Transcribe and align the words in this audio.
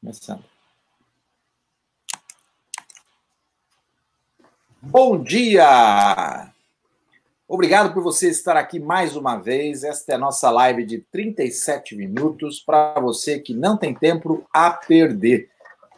Começando. 0.00 0.42
Bom 4.80 5.22
dia! 5.22 6.50
Obrigado 7.46 7.92
por 7.92 8.02
você 8.02 8.30
estar 8.30 8.56
aqui 8.56 8.80
mais 8.80 9.14
uma 9.14 9.36
vez. 9.36 9.84
Esta 9.84 10.12
é 10.12 10.14
a 10.14 10.18
nossa 10.18 10.50
live 10.50 10.86
de 10.86 10.98
37 11.12 11.94
minutos 11.94 12.60
para 12.60 12.98
você 12.98 13.38
que 13.38 13.52
não 13.52 13.76
tem 13.76 13.94
tempo 13.94 14.46
a 14.50 14.70
perder. 14.70 15.50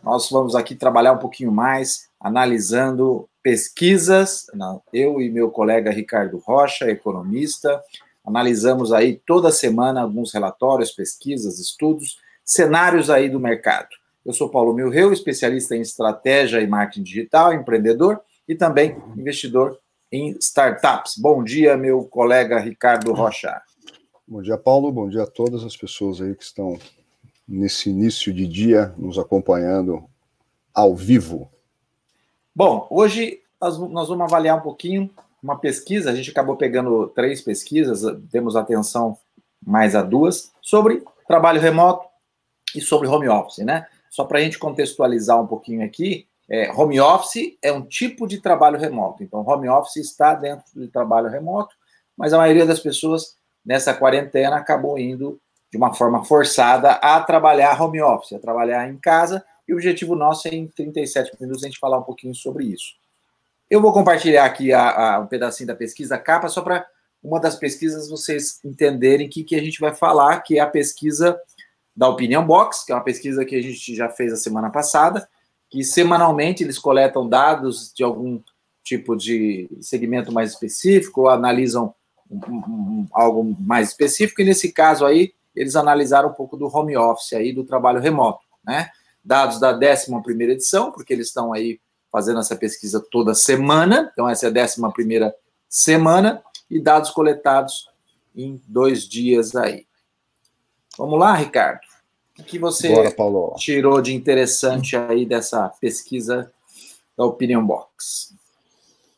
Nós 0.03 0.29
vamos 0.29 0.57
aqui 0.57 0.75
trabalhar 0.75 1.13
um 1.13 1.19
pouquinho 1.19 1.53
mais, 1.53 2.09
analisando 2.19 3.29
pesquisas. 3.41 4.47
Eu 4.93 5.21
e 5.21 5.31
meu 5.31 5.49
colega 5.51 5.93
Ricardo 5.93 6.39
Rocha, 6.39 6.91
economista, 6.91 7.81
analisamos 8.25 8.93
aí 8.93 9.21
toda 9.25 9.53
semana 9.53 10.03
alguns 10.03 10.33
relatórios, 10.33 10.91
pesquisas, 10.91 11.61
estudos, 11.61 12.19
cenários 12.45 13.11
aí 13.11 13.29
do 13.29 13.41
mercado. 13.41 13.89
Eu 14.25 14.33
sou 14.33 14.49
Paulo 14.49 14.73
Milreu, 14.73 15.13
especialista 15.13 15.77
em 15.77 15.81
estratégia 15.81 16.61
e 16.61 16.67
marketing 16.67 17.03
digital, 17.03 17.53
empreendedor 17.53 18.21
e 18.49 18.55
também 18.55 18.97
investidor 19.17 19.79
em 20.11 20.37
startups. 20.39 21.15
Bom 21.19 21.43
dia, 21.43 21.77
meu 21.77 22.05
colega 22.05 22.59
Ricardo 22.59 23.13
Rocha. 23.13 23.61
Bom 24.27 24.43
dia, 24.43 24.57
Paulo. 24.57 24.93
Bom 24.93 25.09
dia 25.09 25.25
a 25.25 25.27
todas 25.27 25.65
as 25.65 25.77
pessoas 25.77 26.21
aí 26.21 26.35
que 26.35 26.45
estão 26.45 26.79
nesse 27.49 27.91
início 27.91 28.33
de 28.33 28.47
dia 28.47 28.95
nos 28.97 29.19
acompanhando 29.19 30.05
ao 30.73 30.95
vivo. 30.95 31.51
Bom, 32.55 32.87
hoje 32.91 33.41
nós, 33.61 33.77
vamos 33.77 34.21
avaliar 34.21 34.59
um 34.59 34.63
pouquinho 34.63 35.11
uma 35.43 35.59
pesquisa. 35.59 36.11
A 36.11 36.15
gente 36.15 36.31
acabou 36.31 36.57
pegando 36.57 37.09
três 37.09 37.41
pesquisas, 37.41 38.03
temos 38.31 38.55
atenção 38.55 39.19
mais 39.65 39.97
a 39.97 40.03
duas, 40.03 40.53
sobre 40.61 41.03
trabalho 41.27 41.61
remoto 41.61 42.12
e 42.75 42.81
sobre 42.81 43.09
home 43.09 43.29
office, 43.29 43.65
né? 43.65 43.87
Só 44.11 44.25
para 44.25 44.39
a 44.39 44.43
gente 44.43 44.59
contextualizar 44.59 45.41
um 45.41 45.47
pouquinho 45.47 45.85
aqui, 45.85 46.27
é, 46.49 46.71
home 46.71 47.01
office 47.01 47.57
é 47.63 47.73
um 47.73 47.83
tipo 47.83 48.27
de 48.27 48.39
trabalho 48.39 48.79
remoto. 48.79 49.23
Então, 49.23 49.41
home 49.47 49.69
office 49.69 49.97
está 49.97 50.35
dentro 50.35 50.65
de 50.75 50.89
trabalho 50.89 51.31
remoto, 51.31 51.75
mas 52.17 52.33
a 52.33 52.39
maioria 52.39 52.67
das 52.67 52.81
pessoas 52.81 53.37
nessa 53.65 53.95
quarentena 53.95 54.57
acabou 54.57 54.99
indo 54.99 55.41
de 55.71 55.79
uma 55.79 55.95
forma 55.95 56.25
forçada 56.25 56.93
a 56.93 57.21
trabalhar 57.23 57.81
home 57.81 58.03
office, 58.03 58.35
a 58.35 58.39
trabalhar 58.39 58.87
em 58.91 58.99
casa. 58.99 59.43
E 59.67 59.73
o 59.73 59.77
objetivo 59.77 60.15
nosso 60.15 60.47
é, 60.49 60.51
em 60.55 60.67
37 60.67 61.33
minutos, 61.41 61.63
a 61.63 61.67
gente 61.67 61.79
falar 61.79 61.99
um 61.99 62.03
pouquinho 62.03 62.35
sobre 62.35 62.67
isso. 62.67 62.97
Eu 63.71 63.81
vou 63.81 63.93
compartilhar 63.93 64.45
aqui 64.45 64.73
a, 64.75 65.15
a, 65.15 65.19
um 65.21 65.27
pedacinho 65.27 65.69
da 65.69 65.75
pesquisa 65.75 66.19
capa, 66.19 66.49
só 66.49 66.61
para 66.61 66.87
uma 67.23 67.41
das 67.41 67.57
pesquisas 67.57 68.11
vocês 68.11 68.61
entenderem 68.63 69.27
o 69.27 69.31
que, 69.31 69.45
que 69.45 69.57
a 69.57 69.63
gente 69.63 69.81
vai 69.81 69.95
falar, 69.95 70.41
que 70.41 70.59
é 70.59 70.61
a 70.61 70.67
pesquisa 70.67 71.41
da 71.95 72.09
Opinion 72.09 72.45
Box, 72.45 72.85
que 72.85 72.93
é 72.93 72.95
uma 72.95 73.05
pesquisa 73.05 73.45
que 73.45 73.55
a 73.55 73.63
gente 73.63 73.95
já 73.95 74.09
fez 74.09 74.33
a 74.33 74.37
semana 74.37 74.71
passada, 74.71 75.29
que 75.71 75.85
semanalmente 75.85 76.63
eles 76.63 76.79
coletam 76.79 77.29
dados 77.29 77.93
de 77.95 78.03
algum 78.03 78.41
tipo 78.83 79.17
de 79.17 79.71
segmento 79.81 80.33
mais 80.33 80.51
específico, 80.51 81.29
analisam 81.29 81.95
um, 82.31 82.37
um, 82.37 83.07
algo 83.13 83.57
mais 83.61 83.89
específico, 83.89 84.41
e 84.41 84.45
nesse 84.45 84.73
caso 84.73 85.05
aí, 85.05 85.33
eles 85.55 85.77
analisaram 85.77 86.31
um 86.31 86.35
pouco 86.35 86.57
do 86.57 86.67
home 86.67 86.97
office 86.97 87.35
aí, 87.35 87.53
do 87.53 87.65
trabalho 87.65 88.01
remoto, 88.01 88.41
né? 88.65 88.89
Dados 89.25 89.61
da 89.61 89.73
11 89.73 90.11
edição, 90.51 90.91
porque 90.91 91.13
eles 91.13 91.29
estão 91.29 91.53
aí 91.53 91.79
fazendo 92.11 92.41
essa 92.41 92.57
pesquisa 92.57 93.05
toda 93.11 93.35
semana, 93.35 94.11
então 94.13 94.29
essa 94.29 94.47
é 94.47 94.51
a 94.51 94.65
11 94.65 95.33
semana, 95.69 96.43
e 96.71 96.81
dados 96.81 97.11
coletados 97.11 97.89
em 98.35 98.61
dois 98.67 99.07
dias 99.07 99.55
aí. 99.55 99.87
Vamos 100.99 101.19
lá, 101.19 101.35
Ricardo? 101.35 101.81
O 102.39 102.43
que 102.43 102.59
você 102.59 102.89
Bora, 102.89 103.55
tirou 103.57 104.01
de 104.01 104.15
interessante 104.15 104.97
aí 104.97 105.27
dessa 105.27 105.69
pesquisa 105.81 106.51
da 107.17 107.25
Opinion 107.25 107.65
Box? 107.65 108.35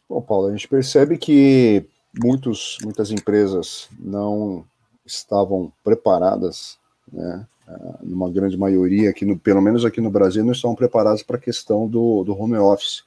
Bom, 0.09 0.21
Paulo, 0.21 0.49
a 0.49 0.51
gente 0.51 0.69
percebe 0.69 1.17
que 1.17 1.87
muitos, 2.23 2.79
muitas 2.83 3.11
empresas 3.11 3.89
não 3.99 4.65
estavam 5.05 5.73
preparadas, 5.83 6.79
né, 7.13 7.47
ah, 7.67 7.99
numa 8.03 8.31
grande 8.31 8.57
maioria, 8.57 9.11
aqui 9.11 9.25
no, 9.25 9.39
pelo 9.39 9.63
menos 9.63 9.85
aqui 9.85 10.01
no 10.01 10.11
Brasil, 10.11 10.45
não 10.45 10.53
estavam 10.53 10.77
preparadas 10.77 11.23
para 11.23 11.37
a 11.37 11.41
questão 11.41 11.87
do, 11.89 12.25
do 12.25 12.39
home 12.39 12.57
office. 12.57 13.05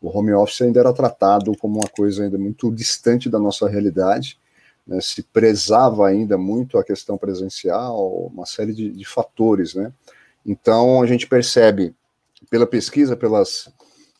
O 0.00 0.16
home 0.16 0.32
office 0.32 0.62
ainda 0.62 0.80
era 0.80 0.92
tratado 0.92 1.56
como 1.58 1.78
uma 1.78 1.88
coisa 1.88 2.24
ainda 2.24 2.38
muito 2.38 2.70
distante 2.70 3.28
da 3.28 3.38
nossa 3.38 3.68
realidade, 3.68 4.38
né, 4.86 5.00
se 5.00 5.22
prezava 5.22 6.06
ainda 6.06 6.38
muito 6.38 6.78
a 6.78 6.84
questão 6.84 7.18
presencial, 7.18 8.26
uma 8.26 8.46
série 8.46 8.72
de, 8.72 8.90
de 8.90 9.04
fatores, 9.04 9.74
né? 9.74 9.92
Então 10.44 11.02
a 11.02 11.06
gente 11.06 11.26
percebe 11.26 11.94
pela 12.48 12.66
pesquisa, 12.66 13.16
pelas, 13.16 13.68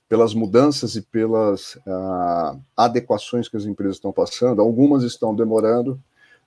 pelas 0.09 0.35
mudanças 0.35 0.97
e 0.97 1.03
pelas 1.03 1.77
uh, 1.77 2.61
adequações 2.77 3.49
que 3.49 3.57
as 3.57 3.65
empresas 3.65 3.97
estão 3.97 4.13
passando, 4.13 4.61
algumas 4.61 5.05
estão 5.05 5.35
demorando, 5.35 6.01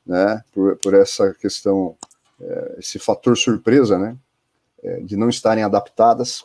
né, 0.05 0.43
por, 0.51 0.75
por 0.77 0.93
essa 0.93 1.33
questão, 1.33 1.95
uh, 2.39 2.79
esse 2.79 2.99
fator 2.99 3.37
surpresa, 3.37 3.97
né, 3.97 4.17
uh, 4.83 5.03
de 5.05 5.15
não 5.15 5.29
estarem 5.29 5.63
adaptadas, 5.63 6.43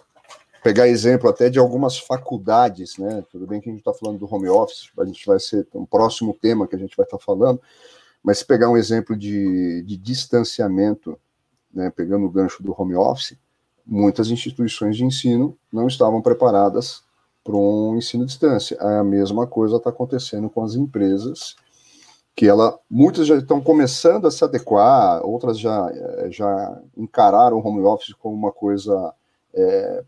pegar 0.65 0.89
exemplo 0.89 1.29
até 1.29 1.51
de 1.51 1.59
algumas 1.59 1.99
faculdades, 1.99 2.97
né? 2.97 3.23
Tudo 3.31 3.47
bem 3.47 3.61
que 3.61 3.69
a 3.69 3.73
gente 3.73 3.83
está 3.83 3.93
falando 3.93 4.19
do 4.19 4.35
home 4.35 4.49
office, 4.49 4.89
a 4.99 5.05
gente 5.05 5.27
vai 5.27 5.39
ser 5.39 5.69
um 5.75 5.85
próximo 5.85 6.35
tema 6.41 6.67
que 6.67 6.75
a 6.75 6.79
gente 6.79 6.97
vai 6.97 7.05
estar 7.05 7.19
tá 7.19 7.23
falando, 7.23 7.61
mas 8.23 8.39
se 8.39 8.47
pegar 8.47 8.71
um 8.71 8.77
exemplo 8.77 9.15
de, 9.15 9.83
de 9.83 9.99
distanciamento, 9.99 11.21
né, 11.73 11.93
pegando 11.95 12.25
o 12.25 12.31
gancho 12.31 12.63
do 12.63 12.75
home 12.77 12.95
office, 12.95 13.37
muitas 13.85 14.31
instituições 14.31 14.97
de 14.97 15.05
ensino 15.05 15.55
não 15.71 15.87
estavam 15.87 16.23
preparadas 16.23 17.03
para 17.45 17.55
um 17.55 17.99
ensino 17.99 18.23
à 18.23 18.27
distância. 18.27 18.79
A 18.81 19.05
mesma 19.05 19.47
coisa 19.47 19.77
está 19.77 19.91
acontecendo 19.91 20.49
com 20.49 20.65
as 20.65 20.75
empresas, 20.75 21.57
que 22.35 22.49
ela, 22.49 22.79
muitas 22.89 23.27
já 23.27 23.37
estão 23.37 23.61
começando 23.61 24.27
a 24.27 24.31
se 24.31 24.43
adequar, 24.43 25.21
outras 25.27 25.59
já, 25.59 25.91
eh, 25.93 26.31
já 26.31 26.81
encararam 26.97 27.59
o 27.59 27.69
home 27.69 27.83
office 27.83 28.15
como 28.15 28.35
uma 28.35 28.51
coisa 28.51 29.13
é, 29.53 30.05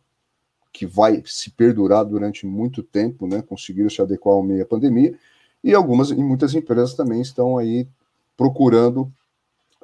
que 0.77 0.85
vai 0.85 1.23
se 1.25 1.49
perdurar 1.49 2.05
durante 2.05 2.47
muito 2.47 2.83
tempo, 2.83 3.27
né? 3.27 3.41
Conseguiram 3.41 3.89
se 3.89 4.03
adequar 4.03 4.35
ao 4.35 4.43
meio 4.43 4.67
pandemia, 4.67 5.19
e 5.65 5.75
algumas 5.75 6.11
e 6.11 6.17
muitas 6.17 6.55
empresas 6.55 6.93
também 6.93 7.23
estão 7.23 7.57
aí 7.57 7.89
procurando 8.37 9.11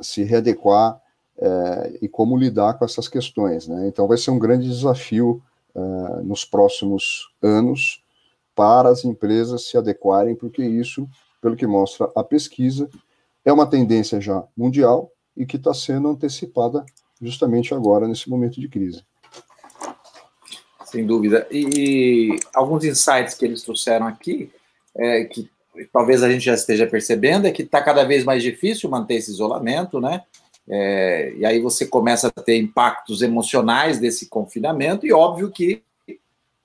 se 0.02 0.22
readequar 0.22 1.00
é, 1.38 1.98
e 2.02 2.08
como 2.08 2.36
lidar 2.36 2.74
com 2.74 2.84
essas 2.84 3.08
questões, 3.08 3.66
né? 3.66 3.88
Então 3.88 4.06
vai 4.06 4.18
ser 4.18 4.32
um 4.32 4.38
grande 4.38 4.68
desafio 4.68 5.42
é, 5.74 5.80
nos 6.24 6.44
próximos 6.44 7.32
anos 7.40 8.04
para 8.54 8.90
as 8.90 9.02
empresas 9.02 9.70
se 9.70 9.78
adequarem, 9.78 10.34
porque 10.34 10.62
isso, 10.62 11.08
pelo 11.40 11.56
que 11.56 11.66
mostra 11.66 12.10
a 12.14 12.22
pesquisa, 12.22 12.86
é 13.42 13.50
uma 13.50 13.66
tendência 13.66 14.20
já 14.20 14.44
mundial 14.54 15.10
e 15.34 15.46
que 15.46 15.56
está 15.56 15.72
sendo 15.72 16.08
antecipada 16.08 16.84
justamente 17.18 17.72
agora 17.72 18.06
nesse 18.06 18.28
momento 18.28 18.60
de 18.60 18.68
crise. 18.68 19.02
Sem 20.92 21.06
dúvida. 21.06 21.46
E, 21.50 22.38
alguns 22.52 22.84
insights 22.84 23.32
que 23.32 23.46
eles 23.46 23.62
trouxeram 23.62 24.06
aqui, 24.06 24.50
é, 24.94 25.24
que 25.24 25.48
talvez 25.90 26.22
a 26.22 26.30
gente 26.30 26.44
já 26.44 26.52
esteja 26.52 26.86
percebendo, 26.86 27.46
é 27.46 27.50
que 27.50 27.62
está 27.62 27.80
cada 27.80 28.04
vez 28.04 28.24
mais 28.24 28.42
difícil 28.42 28.90
manter 28.90 29.14
esse 29.14 29.30
isolamento, 29.30 29.98
né? 29.98 30.22
É, 30.68 31.32
e 31.34 31.46
aí 31.46 31.60
você 31.60 31.86
começa 31.86 32.28
a 32.28 32.42
ter 32.42 32.58
impactos 32.58 33.22
emocionais 33.22 33.98
desse 33.98 34.26
confinamento, 34.26 35.06
e 35.06 35.12
óbvio 35.14 35.50
que 35.50 35.82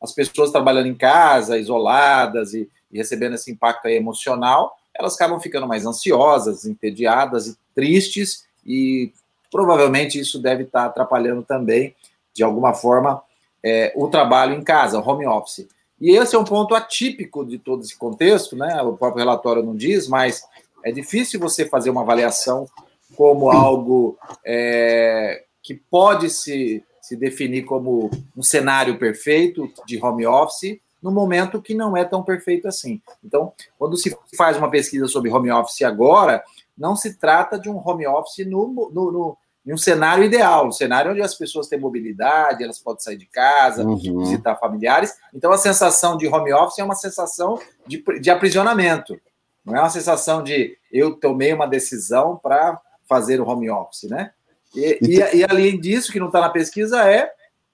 as 0.02 0.12
pessoas 0.12 0.52
trabalhando 0.52 0.88
em 0.88 0.94
casa, 0.96 1.58
isoladas 1.58 2.54
e, 2.54 2.70
e 2.92 2.98
recebendo 2.98 3.36
esse 3.36 3.50
impacto 3.50 3.88
emocional, 3.88 4.78
elas 4.94 5.16
acabam 5.16 5.40
ficando 5.40 5.66
mais 5.66 5.86
ansiosas, 5.86 6.66
entediadas 6.66 7.48
e 7.48 7.58
tristes, 7.74 8.46
e 8.66 9.14
provavelmente 9.50 10.20
isso 10.20 10.38
deve 10.38 10.64
estar 10.64 10.86
atrapalhando 10.86 11.44
também, 11.44 11.96
de 12.34 12.44
alguma 12.44 12.74
forma, 12.74 13.23
é, 13.64 13.92
o 13.96 14.08
trabalho 14.08 14.54
em 14.54 14.64
casa, 14.64 15.00
home 15.00 15.26
office. 15.26 15.68
E 16.00 16.16
esse 16.16 16.36
é 16.36 16.40
um 16.40 16.44
ponto 16.44 16.76
atípico 16.76 17.46
de 17.46 17.58
todo 17.58 17.82
esse 17.82 17.98
contexto, 17.98 18.56
né? 18.56 18.82
O 18.84 18.94
próprio 18.94 19.20
relatório 19.20 19.64
não 19.64 19.76
diz, 19.76 20.08
mas 20.08 20.44
é 20.84 20.92
difícil 20.92 21.40
você 21.40 21.66
fazer 21.66 21.90
uma 21.90 22.02
avaliação 22.02 22.68
como 23.16 23.50
algo 23.50 24.18
é, 24.46 25.44
que 25.64 25.74
pode 25.74 26.30
se, 26.30 26.84
se 27.02 27.16
definir 27.16 27.64
como 27.64 28.12
um 28.36 28.44
cenário 28.44 28.98
perfeito 29.00 29.72
de 29.86 30.04
home 30.04 30.26
office 30.26 30.80
no 31.02 31.12
momento 31.12 31.62
que 31.62 31.74
não 31.74 31.96
é 31.96 32.04
tão 32.04 32.24
perfeito 32.24 32.68
assim. 32.68 33.02
Então, 33.24 33.54
quando 33.78 33.98
se 33.98 34.16
faz 34.36 34.58
uma 34.58 34.70
pesquisa 34.70 35.08
sobre 35.08 35.32
home 35.32 35.52
office 35.52 35.82
agora, 35.82 36.44
não 36.78 36.96
se 36.96 37.18
trata 37.18 37.59
de 37.59 37.70
um 37.70 37.82
home 37.84 38.06
office 38.08 38.46
no, 38.46 38.92
no, 38.92 39.12
no 39.12 39.38
em 39.67 39.73
um 39.73 39.78
cenário 39.78 40.23
ideal, 40.23 40.66
um 40.66 40.72
cenário 40.72 41.11
onde 41.11 41.22
as 41.22 41.35
pessoas 41.35 41.67
têm 41.67 41.78
mobilidade, 41.78 42.64
elas 42.64 42.79
podem 42.79 43.03
sair 43.03 43.17
de 43.17 43.25
casa, 43.25 43.84
uhum. 43.84 44.19
visitar 44.19 44.55
familiares. 44.55 45.14
Então, 45.34 45.52
a 45.52 45.58
sensação 45.58 46.16
de 46.16 46.25
home 46.25 46.53
office 46.53 46.79
é 46.79 46.84
uma 46.85 46.96
sensação 46.96 47.59
de, 47.85 48.02
de 48.22 48.29
aprisionamento. 48.29 49.19
Não 49.66 49.75
é 49.75 49.79
uma 49.81 49.90
sensação 49.90 50.41
de 50.41 50.78
eu 50.90 51.16
tomei 51.16 51.52
uma 51.52 51.67
decisão 51.67 52.37
para 52.37 52.79
fazer 53.09 53.41
o 53.41 53.46
home 53.46 53.69
office, 53.69 54.09
né? 54.09 54.31
E, 54.73 54.99
e, 55.02 55.37
e, 55.37 55.43
além 55.43 55.78
disso, 55.79 56.13
que 56.13 56.20
não 56.20 56.28
está 56.28 56.40
na 56.40 56.49
pesquisa, 56.49 57.03
é 57.03 57.29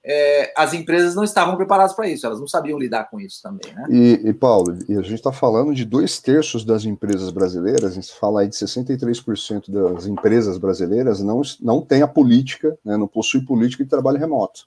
é, 0.06 0.52
as 0.54 0.74
empresas 0.74 1.14
não 1.14 1.24
estavam 1.24 1.56
preparadas 1.56 1.94
para 1.94 2.06
isso, 2.06 2.26
elas 2.26 2.38
não 2.38 2.46
sabiam 2.46 2.78
lidar 2.78 3.08
com 3.08 3.18
isso 3.18 3.40
também, 3.42 3.72
né? 3.74 3.86
E, 3.88 4.28
e 4.28 4.34
Paulo, 4.34 4.76
e 4.86 4.98
a 4.98 5.00
gente 5.00 5.14
está 5.14 5.32
falando 5.32 5.74
de 5.74 5.84
dois 5.86 6.20
terços 6.20 6.62
das 6.62 6.84
empresas 6.84 7.30
brasileiras, 7.30 7.84
a 7.84 7.94
gente 7.94 8.12
fala 8.12 8.42
aí 8.42 8.48
de 8.48 8.54
63% 8.54 9.70
das 9.70 10.06
empresas 10.06 10.58
brasileiras 10.58 11.20
não, 11.20 11.40
não 11.62 11.80
tem 11.80 12.02
a 12.02 12.08
política, 12.08 12.76
né, 12.84 12.98
não 12.98 13.08
possui 13.08 13.46
política 13.46 13.82
de 13.82 13.88
trabalho 13.88 14.18
remoto, 14.18 14.66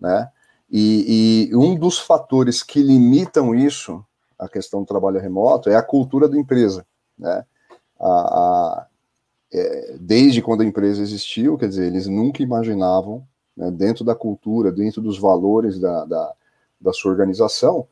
né? 0.00 0.28
E, 0.68 1.48
e 1.50 1.56
um 1.56 1.76
dos 1.76 1.98
fatores 1.98 2.62
que 2.62 2.82
limitam 2.82 3.54
isso, 3.54 4.04
a 4.36 4.48
questão 4.48 4.80
do 4.80 4.86
trabalho 4.86 5.20
remoto, 5.20 5.70
é 5.70 5.76
a 5.76 5.82
cultura 5.82 6.28
da 6.28 6.36
empresa, 6.36 6.84
né? 7.16 7.44
A, 8.00 8.08
a, 8.08 8.86
é, 9.52 9.96
desde 10.00 10.42
quando 10.42 10.62
a 10.62 10.64
empresa 10.64 11.02
existiu, 11.02 11.56
quer 11.56 11.68
dizer, 11.68 11.86
eles 11.86 12.08
nunca 12.08 12.42
imaginavam 12.42 13.24
né, 13.60 13.70
dentro 13.70 14.02
da 14.02 14.14
cultura, 14.14 14.72
dentro 14.72 15.02
dos 15.02 15.18
valores 15.18 15.78
da, 15.78 16.06
da, 16.06 16.32
da 16.80 16.92
sua 16.94 17.10
organização, 17.10 17.86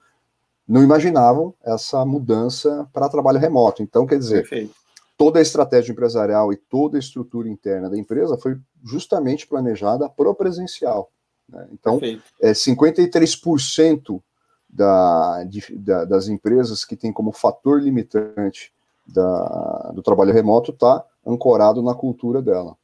não 0.67 0.83
imaginavam 0.83 1.55
essa 1.63 2.05
mudança 2.07 2.89
para 2.91 3.09
trabalho 3.09 3.39
remoto. 3.39 3.83
Então, 3.83 4.07
quer 4.07 4.19
dizer, 4.19 4.49
Perfeito. 4.49 4.75
toda 5.17 5.39
a 5.39 5.43
estratégia 5.43 5.93
empresarial 5.93 6.51
e 6.55 6.57
toda 6.57 6.97
a 6.97 6.99
estrutura 6.99 7.51
interna 7.51 7.91
da 7.91 7.99
empresa 7.99 8.39
foi 8.39 8.59
justamente 8.83 9.47
planejada 9.47 10.09
para 10.09 10.31
o 10.31 10.35
presencial. 10.35 11.11
Né? 11.47 11.69
Então, 11.71 12.01
é, 12.41 12.53
53% 12.53 14.23
da, 14.71 15.45
de, 15.45 15.77
da, 15.77 16.07
das 16.07 16.29
empresas 16.29 16.83
que 16.83 16.97
tem 16.97 17.13
como 17.13 17.31
fator 17.31 17.83
limitante 17.83 18.73
da, 19.07 19.93
do 19.95 20.03
trabalho 20.03 20.33
remoto 20.33 20.71
está 20.71 21.05
ancorado 21.27 21.83
na 21.83 21.95
cultura 21.95 22.41
dela. 22.41 22.75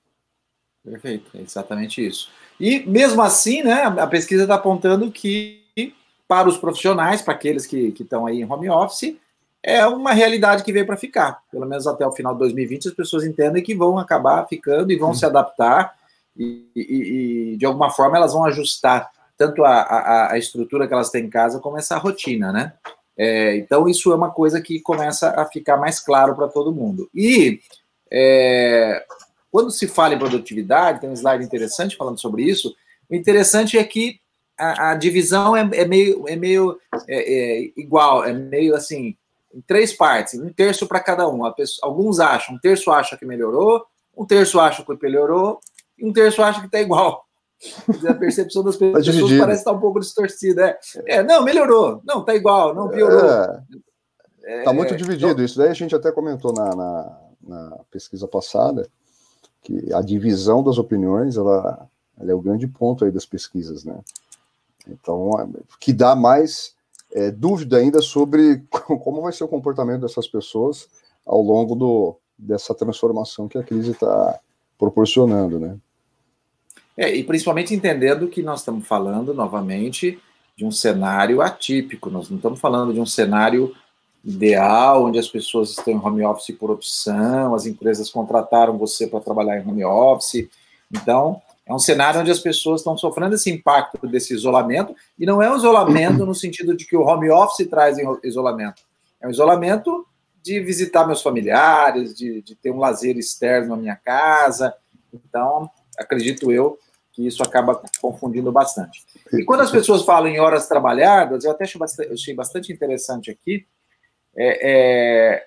Perfeito, 0.82 1.34
é 1.34 1.40
exatamente 1.40 2.06
isso. 2.06 2.30
E 2.58 2.80
mesmo 2.86 3.20
assim, 3.22 3.62
né, 3.62 3.82
a 3.82 4.06
pesquisa 4.06 4.42
está 4.42 4.54
apontando 4.54 5.10
que 5.10 5.62
para 6.26 6.48
os 6.48 6.56
profissionais, 6.56 7.20
para 7.20 7.34
aqueles 7.34 7.66
que 7.66 7.94
estão 7.98 8.26
aí 8.26 8.40
em 8.40 8.50
home 8.50 8.70
office, 8.70 9.16
é 9.62 9.86
uma 9.86 10.12
realidade 10.12 10.62
que 10.62 10.72
veio 10.72 10.86
para 10.86 10.96
ficar. 10.96 11.40
Pelo 11.50 11.66
menos 11.66 11.86
até 11.86 12.06
o 12.06 12.12
final 12.12 12.34
de 12.34 12.40
2020, 12.40 12.88
as 12.88 12.94
pessoas 12.94 13.24
entendem 13.24 13.62
que 13.62 13.74
vão 13.74 13.98
acabar 13.98 14.46
ficando 14.46 14.92
e 14.92 14.96
vão 14.96 15.08
uhum. 15.08 15.14
se 15.14 15.24
adaptar 15.24 15.94
e, 16.36 16.68
e, 16.76 17.52
e, 17.52 17.56
de 17.56 17.64
alguma 17.64 17.90
forma 17.90 18.16
elas 18.16 18.32
vão 18.32 18.44
ajustar 18.44 19.10
tanto 19.38 19.64
a, 19.64 19.80
a, 19.80 20.32
a, 20.32 20.38
estrutura 20.38 20.86
que 20.86 20.92
elas 20.92 21.10
têm 21.10 21.24
em 21.24 21.30
casa 21.30 21.60
como 21.60 21.78
essa 21.78 21.96
rotina, 21.96 22.52
né? 22.52 22.72
É, 23.16 23.56
então 23.56 23.88
isso 23.88 24.12
é 24.12 24.14
uma 24.14 24.30
coisa 24.30 24.60
que 24.60 24.80
começa 24.80 25.30
a 25.30 25.46
ficar 25.46 25.76
mais 25.76 25.98
claro 25.98 26.34
para 26.34 26.48
todo 26.48 26.74
mundo. 26.74 27.08
E 27.14 27.60
é, 28.10 29.04
quando 29.54 29.70
se 29.70 29.86
fala 29.86 30.14
em 30.14 30.18
produtividade, 30.18 31.00
tem 31.00 31.08
um 31.08 31.14
slide 31.14 31.44
interessante 31.44 31.96
falando 31.96 32.20
sobre 32.20 32.42
isso. 32.42 32.74
O 33.08 33.14
interessante 33.14 33.78
é 33.78 33.84
que 33.84 34.18
a, 34.58 34.90
a 34.90 34.94
divisão 34.96 35.56
é, 35.56 35.60
é, 35.74 35.86
meio, 35.86 36.28
é 36.28 36.34
meio 36.34 36.76
é, 37.06 37.62
é 37.62 37.72
igual, 37.76 38.24
é 38.24 38.32
meio 38.32 38.74
assim, 38.74 39.16
em 39.54 39.60
três 39.60 39.92
partes, 39.92 40.40
um 40.40 40.52
terço 40.52 40.88
para 40.88 40.98
cada 40.98 41.28
um. 41.28 41.48
Pessoa, 41.52 41.88
alguns 41.88 42.18
acham, 42.18 42.56
um 42.56 42.58
terço 42.58 42.90
acha 42.90 43.16
que 43.16 43.24
melhorou, 43.24 43.86
um 44.18 44.26
terço 44.26 44.58
acha 44.58 44.84
que 44.84 44.98
melhorou, 45.00 45.60
e 45.96 46.04
um 46.04 46.12
terço 46.12 46.42
acha 46.42 46.58
que 46.58 46.66
está 46.66 46.80
igual. 46.80 47.24
A 48.08 48.14
percepção 48.14 48.64
das 48.64 48.74
tá 48.76 48.90
pessoas 48.90 49.30
tá 49.30 49.38
parece 49.38 49.60
estar 49.60 49.70
um 49.70 49.78
pouco 49.78 50.00
distorcida. 50.00 50.76
É, 51.06 51.18
é 51.18 51.22
não, 51.22 51.44
melhorou. 51.44 52.02
Não, 52.04 52.22
está 52.22 52.34
igual, 52.34 52.74
não 52.74 52.88
piorou. 52.88 53.20
Está 54.42 54.72
é, 54.72 54.74
muito 54.74 54.96
dividido. 54.96 55.30
Então... 55.30 55.44
Isso 55.44 55.58
daí 55.58 55.68
a 55.68 55.74
gente 55.74 55.94
até 55.94 56.10
comentou 56.10 56.52
na, 56.52 56.74
na, 56.74 57.20
na 57.40 57.78
pesquisa 57.88 58.26
passada 58.26 58.90
que 59.64 59.92
a 59.92 60.02
divisão 60.02 60.62
das 60.62 60.78
opiniões 60.78 61.36
ela, 61.36 61.88
ela, 62.20 62.30
é 62.30 62.34
o 62.34 62.40
grande 62.40 62.68
ponto 62.68 63.04
aí 63.04 63.10
das 63.10 63.26
pesquisas, 63.26 63.82
né? 63.82 63.98
Então, 64.86 65.30
é, 65.40 65.48
que 65.80 65.92
dá 65.92 66.14
mais 66.14 66.74
é, 67.12 67.30
dúvida 67.30 67.78
ainda 67.78 68.00
sobre 68.02 68.62
como 68.70 69.22
vai 69.22 69.32
ser 69.32 69.42
o 69.42 69.48
comportamento 69.48 70.02
dessas 70.02 70.28
pessoas 70.28 70.86
ao 71.26 71.40
longo 71.40 71.74
do, 71.74 72.16
dessa 72.38 72.74
transformação 72.74 73.48
que 73.48 73.56
a 73.56 73.62
crise 73.62 73.92
está 73.92 74.38
proporcionando, 74.78 75.58
né? 75.58 75.76
É, 76.96 77.12
e 77.12 77.24
principalmente 77.24 77.74
entendendo 77.74 78.28
que 78.28 78.42
nós 78.42 78.60
estamos 78.60 78.86
falando 78.86 79.34
novamente 79.34 80.20
de 80.56 80.64
um 80.64 80.70
cenário 80.70 81.40
atípico, 81.40 82.10
nós 82.10 82.30
não 82.30 82.36
estamos 82.36 82.60
falando 82.60 82.92
de 82.92 83.00
um 83.00 83.06
cenário 83.06 83.74
ideal, 84.24 85.04
onde 85.04 85.18
as 85.18 85.28
pessoas 85.28 85.70
estão 85.70 85.92
em 85.92 85.98
home 85.98 86.24
office 86.24 86.56
por 86.56 86.70
opção, 86.70 87.54
as 87.54 87.66
empresas 87.66 88.08
contrataram 88.10 88.78
você 88.78 89.06
para 89.06 89.20
trabalhar 89.20 89.58
em 89.58 89.68
home 89.68 89.84
office. 89.84 90.48
Então, 90.90 91.42
é 91.66 91.74
um 91.74 91.78
cenário 91.78 92.20
onde 92.20 92.30
as 92.30 92.38
pessoas 92.38 92.80
estão 92.80 92.96
sofrendo 92.96 93.34
esse 93.34 93.50
impacto 93.50 94.06
desse 94.06 94.34
isolamento, 94.34 94.94
e 95.18 95.26
não 95.26 95.42
é 95.42 95.50
um 95.50 95.56
isolamento 95.56 96.24
no 96.24 96.34
sentido 96.34 96.76
de 96.76 96.86
que 96.86 96.96
o 96.96 97.02
home 97.02 97.30
office 97.30 97.68
traz 97.68 97.98
isolamento. 98.22 98.82
É 99.20 99.26
um 99.26 99.30
isolamento 99.30 100.06
de 100.42 100.60
visitar 100.60 101.06
meus 101.06 101.22
familiares, 101.22 102.14
de, 102.14 102.42
de 102.42 102.54
ter 102.54 102.70
um 102.70 102.78
lazer 102.78 103.16
externo 103.16 103.70
na 103.70 103.76
minha 103.80 103.96
casa. 103.96 104.74
Então, 105.12 105.70
acredito 105.98 106.52
eu 106.52 106.78
que 107.12 107.26
isso 107.26 107.42
acaba 107.42 107.80
confundindo 108.00 108.52
bastante. 108.52 109.04
E 109.32 109.44
quando 109.44 109.60
as 109.60 109.70
pessoas 109.70 110.02
falam 110.02 110.28
em 110.28 110.40
horas 110.40 110.66
trabalhadas, 110.66 111.44
eu 111.44 111.50
até 111.52 111.64
achei 111.64 111.78
bastante, 111.78 112.12
achei 112.12 112.34
bastante 112.34 112.72
interessante 112.72 113.30
aqui, 113.30 113.64
é, 114.36 115.36
é, 115.36 115.46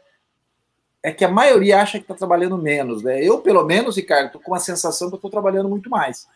é 1.03 1.11
que 1.11 1.25
a 1.25 1.29
maioria 1.29 1.81
acha 1.81 1.97
que 1.97 2.03
está 2.03 2.15
trabalhando 2.15 2.57
menos. 2.57 3.03
Né? 3.03 3.23
Eu, 3.23 3.39
pelo 3.39 3.63
menos, 3.63 3.95
Ricardo, 3.95 4.27
estou 4.27 4.41
com 4.41 4.55
a 4.55 4.59
sensação 4.59 5.09
que 5.09 5.15
eu 5.15 5.17
estou 5.17 5.31
trabalhando 5.31 5.69
muito 5.69 5.89
mais. 5.89 6.27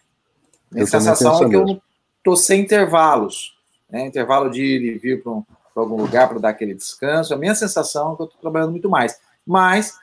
A 0.76 0.86
sensação 0.86 1.44
é 1.44 1.50
que 1.50 1.56
eu 1.56 1.82
estou 2.18 2.36
sem 2.36 2.62
intervalos. 2.62 3.58
Né? 3.90 4.06
Intervalo 4.06 4.50
de 4.50 4.64
ir 4.64 4.82
e 4.82 4.98
vir 4.98 5.24
para 5.24 5.32
um, 5.32 5.44
algum 5.76 5.98
lugar 5.98 6.30
para 6.30 6.40
dar 6.40 6.50
aquele 6.50 6.74
descanso. 6.74 7.34
A 7.34 7.38
minha 7.38 7.56
sensação 7.56 8.14
é 8.14 8.16
que 8.16 8.22
eu 8.22 8.26
estou 8.26 8.42
trabalhando 8.42 8.72
muito 8.72 8.90
mais. 8.90 9.20
Mas, 9.46 9.98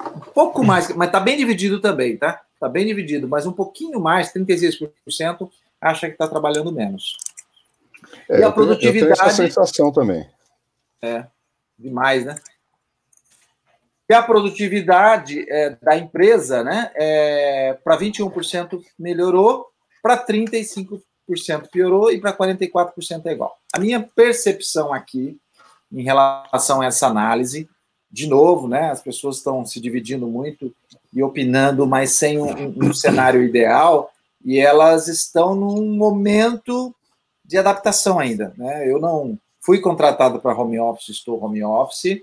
um 0.00 0.20
pouco 0.32 0.62
mais, 0.62 0.88
mas 0.94 1.08
está 1.08 1.20
bem 1.20 1.36
dividido 1.36 1.80
também, 1.80 2.16
tá? 2.16 2.42
Está 2.54 2.68
bem 2.68 2.86
dividido, 2.86 3.28
mas 3.28 3.44
um 3.44 3.52
pouquinho 3.52 4.00
mais, 4.00 4.32
36%, 4.32 5.50
acha 5.80 6.06
que 6.06 6.14
está 6.14 6.28
trabalhando 6.28 6.72
menos. 6.72 7.18
É, 8.28 8.40
e 8.40 8.42
a 8.42 8.50
produtividade. 8.50 9.10
Eu 9.10 9.16
tenho 9.16 9.28
essa 9.28 9.36
sensação 9.36 9.92
também. 9.92 10.26
É 11.02 11.26
demais, 11.78 12.24
né? 12.24 12.36
E 14.08 14.12
a 14.12 14.22
produtividade 14.22 15.46
é, 15.48 15.76
da 15.80 15.96
empresa, 15.96 16.62
né, 16.62 16.90
é, 16.94 17.78
para 17.82 17.98
21% 17.98 18.82
melhorou, 18.98 19.66
para 20.02 20.22
35% 20.22 21.00
piorou 21.72 22.12
e 22.12 22.20
para 22.20 22.36
44% 22.36 23.24
é 23.24 23.32
igual. 23.32 23.56
A 23.72 23.78
minha 23.78 24.00
percepção 24.00 24.92
aqui, 24.92 25.38
em 25.90 26.02
relação 26.02 26.82
a 26.82 26.86
essa 26.86 27.06
análise, 27.06 27.68
de 28.10 28.26
novo, 28.26 28.68
né, 28.68 28.90
as 28.90 29.00
pessoas 29.00 29.38
estão 29.38 29.64
se 29.64 29.80
dividindo 29.80 30.26
muito 30.26 30.74
e 31.12 31.22
opinando, 31.22 31.86
mas 31.86 32.12
sem 32.12 32.38
um, 32.38 32.74
um 32.76 32.92
cenário 32.92 33.42
ideal, 33.42 34.10
e 34.44 34.60
elas 34.60 35.08
estão 35.08 35.54
num 35.54 35.96
momento 35.96 36.94
de 37.42 37.56
adaptação 37.56 38.18
ainda. 38.18 38.52
Né? 38.58 38.90
Eu 38.90 39.00
não 39.00 39.38
Fui 39.64 39.80
contratado 39.80 40.40
para 40.40 40.54
home 40.54 40.78
office, 40.78 41.08
estou 41.08 41.42
home 41.42 41.64
office. 41.64 42.20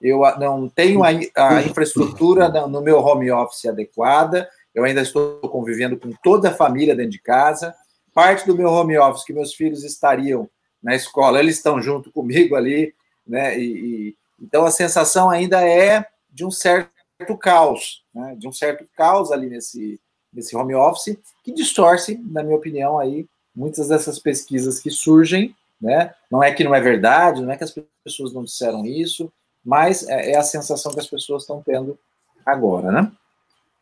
Eu 0.00 0.22
não 0.38 0.66
tenho 0.66 1.04
a, 1.04 1.08
a 1.08 1.62
infraestrutura 1.62 2.48
no 2.66 2.80
meu 2.80 2.98
home 3.00 3.30
office 3.30 3.66
adequada. 3.66 4.48
Eu 4.74 4.84
ainda 4.84 5.02
estou 5.02 5.40
convivendo 5.40 5.98
com 5.98 6.10
toda 6.22 6.48
a 6.48 6.54
família 6.54 6.96
dentro 6.96 7.10
de 7.10 7.20
casa. 7.20 7.74
Parte 8.14 8.46
do 8.46 8.56
meu 8.56 8.70
home 8.70 8.96
office, 8.96 9.24
que 9.24 9.32
meus 9.34 9.52
filhos 9.52 9.84
estariam 9.84 10.48
na 10.82 10.94
escola, 10.94 11.38
eles 11.38 11.56
estão 11.56 11.82
junto 11.82 12.10
comigo 12.12 12.56
ali, 12.56 12.94
né? 13.26 13.58
E, 13.58 13.64
e 13.64 14.16
então 14.40 14.64
a 14.64 14.70
sensação 14.70 15.28
ainda 15.28 15.60
é 15.62 16.06
de 16.32 16.46
um 16.46 16.50
certo 16.50 17.36
caos, 17.38 18.02
né? 18.14 18.34
de 18.38 18.48
um 18.48 18.52
certo 18.52 18.86
caos 18.96 19.30
ali 19.30 19.50
nesse, 19.50 20.00
nesse 20.32 20.56
home 20.56 20.74
office, 20.74 21.18
que 21.44 21.52
distorce, 21.52 22.18
na 22.30 22.42
minha 22.42 22.56
opinião, 22.56 22.98
aí 22.98 23.26
muitas 23.54 23.88
dessas 23.88 24.18
pesquisas 24.18 24.80
que 24.80 24.90
surgem 24.90 25.54
né? 25.80 26.14
Não 26.30 26.42
é 26.42 26.52
que 26.52 26.62
não 26.62 26.74
é 26.74 26.80
verdade, 26.80 27.42
não 27.42 27.50
é 27.50 27.56
que 27.56 27.64
as 27.64 27.74
pessoas 28.04 28.32
não 28.32 28.44
disseram 28.44 28.84
isso, 28.84 29.32
mas 29.64 30.06
é, 30.08 30.32
é 30.32 30.36
a 30.36 30.42
sensação 30.42 30.92
que 30.92 31.00
as 31.00 31.06
pessoas 31.06 31.42
estão 31.42 31.62
tendo 31.62 31.98
agora, 32.44 32.92
né? 32.92 33.12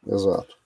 Exato. 0.06 0.56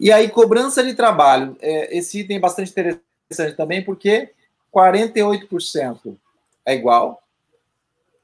E 0.00 0.12
aí, 0.12 0.28
cobrança 0.28 0.82
de 0.82 0.94
trabalho. 0.94 1.56
É, 1.60 1.96
esse 1.96 2.20
item 2.20 2.36
é 2.36 2.40
bastante 2.40 2.70
interessante 2.70 3.56
também, 3.56 3.84
porque 3.84 4.32
48% 4.72 6.16
é 6.64 6.74
igual, 6.74 7.22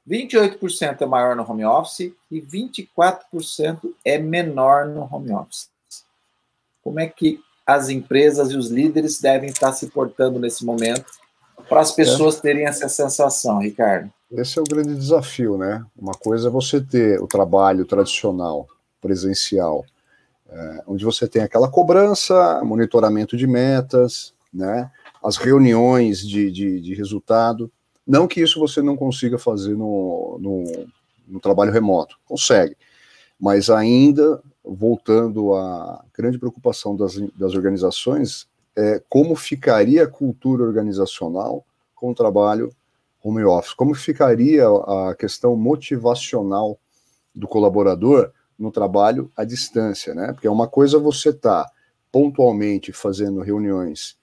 28% 0.07 1.01
é 1.01 1.05
maior 1.05 1.35
no 1.35 1.49
home 1.49 1.65
office 1.65 2.13
e 2.29 2.41
24% 2.41 3.93
é 4.03 4.17
menor 4.17 4.85
no 4.85 5.01
home 5.11 5.33
office. 5.33 5.69
Como 6.83 6.99
é 6.99 7.07
que 7.07 7.41
as 7.65 7.89
empresas 7.89 8.51
e 8.51 8.57
os 8.57 8.69
líderes 8.69 9.19
devem 9.19 9.49
estar 9.49 9.73
se 9.73 9.87
portando 9.87 10.39
nesse 10.39 10.63
momento 10.63 11.05
para 11.67 11.81
as 11.81 11.91
pessoas 11.91 12.37
é. 12.37 12.41
terem 12.41 12.65
essa 12.65 12.87
sensação, 12.87 13.59
Ricardo? 13.59 14.11
Esse 14.31 14.59
é 14.59 14.61
o 14.61 14.65
grande 14.65 14.95
desafio, 14.95 15.57
né? 15.57 15.85
Uma 15.97 16.13
coisa 16.13 16.47
é 16.47 16.51
você 16.51 16.81
ter 16.81 17.21
o 17.21 17.27
trabalho 17.27 17.85
tradicional, 17.85 18.67
presencial, 18.99 19.85
é, 20.49 20.83
onde 20.87 21.05
você 21.05 21.27
tem 21.27 21.41
aquela 21.41 21.69
cobrança, 21.69 22.61
monitoramento 22.63 23.37
de 23.37 23.47
metas, 23.47 24.33
né? 24.53 24.91
As 25.23 25.37
reuniões 25.37 26.19
de, 26.27 26.51
de, 26.51 26.81
de 26.81 26.93
resultado. 26.93 27.71
Não 28.05 28.27
que 28.27 28.41
isso 28.41 28.59
você 28.59 28.81
não 28.81 28.95
consiga 28.95 29.37
fazer 29.37 29.75
no, 29.75 30.37
no, 30.39 30.87
no 31.27 31.39
trabalho 31.39 31.71
remoto, 31.71 32.17
consegue. 32.25 32.75
Mas 33.39 33.69
ainda, 33.69 34.41
voltando 34.63 35.53
à 35.53 36.03
grande 36.15 36.37
preocupação 36.37 36.95
das, 36.95 37.15
das 37.35 37.53
organizações, 37.53 38.47
é 38.75 39.01
como 39.09 39.35
ficaria 39.35 40.03
a 40.03 40.07
cultura 40.07 40.63
organizacional 40.63 41.65
com 41.93 42.11
o 42.11 42.15
trabalho 42.15 42.71
home 43.23 43.43
office? 43.43 43.73
Como 43.73 43.93
ficaria 43.95 44.65
a 44.67 45.15
questão 45.17 45.55
motivacional 45.55 46.77
do 47.33 47.47
colaborador 47.47 48.31
no 48.57 48.71
trabalho 48.71 49.31
à 49.35 49.43
distância, 49.43 50.13
né? 50.13 50.31
Porque 50.33 50.47
é 50.47 50.51
uma 50.51 50.67
coisa 50.67 50.99
você 50.99 51.33
tá 51.33 51.69
pontualmente 52.11 52.93
fazendo 52.93 53.41
reuniões 53.41 54.17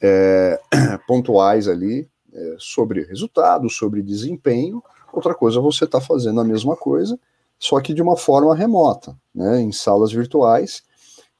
é, 0.00 0.60
pontuais 1.06 1.68
ali 1.68 2.08
é, 2.32 2.56
sobre 2.58 3.02
resultados, 3.04 3.76
sobre 3.76 4.02
desempenho. 4.02 4.82
Outra 5.12 5.34
coisa 5.34 5.60
você 5.60 5.84
está 5.84 6.00
fazendo 6.00 6.40
a 6.40 6.44
mesma 6.44 6.76
coisa, 6.76 7.18
só 7.58 7.80
que 7.80 7.94
de 7.94 8.02
uma 8.02 8.16
forma 8.16 8.54
remota, 8.54 9.16
né? 9.34 9.60
Em 9.60 9.72
salas 9.72 10.12
virtuais, 10.12 10.82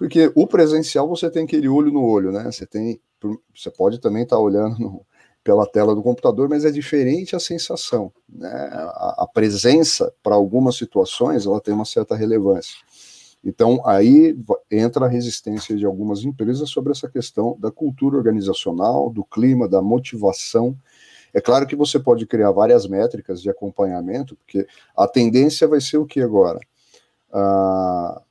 porque 0.01 0.33
o 0.35 0.47
presencial 0.47 1.07
você 1.07 1.31
tem 1.31 1.45
aquele 1.45 1.69
olho 1.69 1.93
no 1.93 2.03
olho, 2.03 2.33
né? 2.33 2.51
Você 2.51 2.65
tem, 2.65 2.99
você 3.55 3.71
pode 3.71 4.01
também 4.01 4.23
estar 4.23 4.37
tá 4.37 4.41
olhando 4.41 4.79
no, 4.79 5.07
pela 5.45 5.67
tela 5.67 5.95
do 5.95 6.03
computador, 6.03 6.49
mas 6.49 6.65
é 6.65 6.71
diferente 6.71 7.37
a 7.37 7.39
sensação. 7.39 8.11
Né? 8.27 8.49
A, 8.51 9.25
a 9.25 9.27
presença, 9.27 10.11
para 10.23 10.35
algumas 10.35 10.77
situações, 10.77 11.45
ela 11.45 11.61
tem 11.61 11.75
uma 11.75 11.85
certa 11.85 12.17
relevância. 12.17 12.79
Então, 13.45 13.87
aí 13.87 14.35
entra 14.71 15.05
a 15.05 15.09
resistência 15.09 15.77
de 15.77 15.85
algumas 15.85 16.25
empresas 16.25 16.71
sobre 16.71 16.93
essa 16.93 17.07
questão 17.07 17.55
da 17.61 17.71
cultura 17.71 18.17
organizacional, 18.17 19.11
do 19.11 19.23
clima, 19.23 19.69
da 19.69 19.83
motivação. 19.83 20.75
É 21.35 21.43
claro 21.43 21.67
que 21.67 21.77
você 21.77 21.99
pode 21.99 22.25
criar 22.25 22.53
várias 22.53 22.87
métricas 22.87 23.43
de 23.43 23.51
acompanhamento, 23.51 24.35
porque 24.35 24.67
a 24.97 25.07
tendência 25.07 25.69
vai 25.69 25.83
ser 25.83 25.99
o 25.99 26.07
que 26.07 26.23
agora? 26.23 26.59
Ah, 27.31 28.23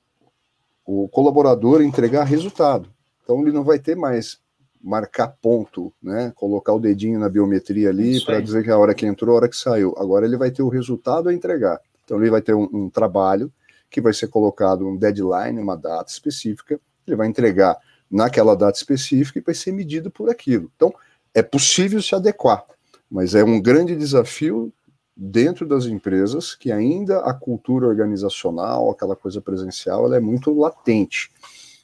colaborador 1.09 1.81
entregar 1.81 2.23
resultado. 2.23 2.89
Então, 3.23 3.41
ele 3.41 3.51
não 3.51 3.63
vai 3.63 3.79
ter 3.79 3.95
mais 3.95 4.39
marcar 4.81 5.27
ponto, 5.41 5.93
né? 6.01 6.31
Colocar 6.35 6.73
o 6.73 6.79
dedinho 6.79 7.19
na 7.19 7.27
biometria 7.27 7.89
ali 7.89 8.23
para 8.23 8.39
dizer 8.39 8.63
que 8.63 8.71
a 8.71 8.77
hora 8.77 8.93
que 8.93 9.05
entrou, 9.05 9.33
a 9.33 9.39
hora 9.39 9.49
que 9.49 9.57
saiu. 9.57 9.93
Agora 9.97 10.25
ele 10.25 10.37
vai 10.37 10.51
ter 10.51 10.63
o 10.63 10.69
resultado 10.69 11.29
a 11.29 11.33
entregar. 11.33 11.79
Então 12.05 12.17
ele 12.19 12.29
vai 12.29 12.41
ter 12.41 12.53
um, 12.53 12.67
um 12.71 12.89
trabalho 12.89 13.51
que 13.89 13.99
vai 13.99 14.13
ser 14.13 14.27
colocado 14.27 14.87
um 14.87 14.95
deadline, 14.95 15.59
uma 15.59 15.75
data 15.75 16.11
específica, 16.11 16.79
ele 17.05 17.15
vai 17.15 17.27
entregar 17.27 17.77
naquela 18.09 18.55
data 18.55 18.77
específica 18.77 19.39
e 19.39 19.41
vai 19.41 19.53
ser 19.53 19.71
medido 19.71 20.09
por 20.09 20.29
aquilo. 20.29 20.71
Então 20.75 20.93
é 21.33 21.41
possível 21.41 22.01
se 22.01 22.15
adequar, 22.15 22.63
mas 23.09 23.35
é 23.35 23.43
um 23.43 23.61
grande 23.61 23.95
desafio 23.95 24.71
dentro 25.21 25.67
das 25.67 25.85
empresas 25.85 26.55
que 26.55 26.71
ainda 26.71 27.19
a 27.19 27.33
cultura 27.33 27.85
organizacional, 27.85 28.89
aquela 28.89 29.17
coisa 29.17 29.41
presencial, 29.41 30.05
ela 30.05 30.15
é 30.15 30.19
muito 30.21 30.57
latente. 30.57 31.29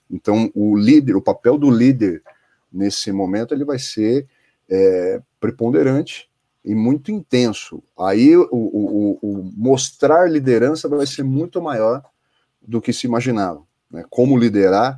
Então 0.09 0.49
o 0.55 0.77
líder, 0.77 1.17
o 1.17 1.21
papel 1.21 1.57
do 1.57 1.69
líder 1.69 2.23
nesse 2.71 3.11
momento 3.11 3.53
ele 3.53 3.65
vai 3.65 3.77
ser 3.77 4.25
é, 4.69 5.21
preponderante 5.37 6.29
e 6.63 6.73
muito 6.73 7.11
intenso. 7.11 7.83
Aí 7.99 8.37
o, 8.37 8.47
o, 8.51 9.19
o, 9.21 9.51
mostrar 9.57 10.31
liderança 10.31 10.87
vai 10.87 11.05
ser 11.05 11.23
muito 11.23 11.61
maior 11.61 12.01
do 12.61 12.79
que 12.79 12.93
se 12.93 13.05
imaginava. 13.05 13.61
Né? 13.91 14.05
Como 14.09 14.37
liderar 14.37 14.95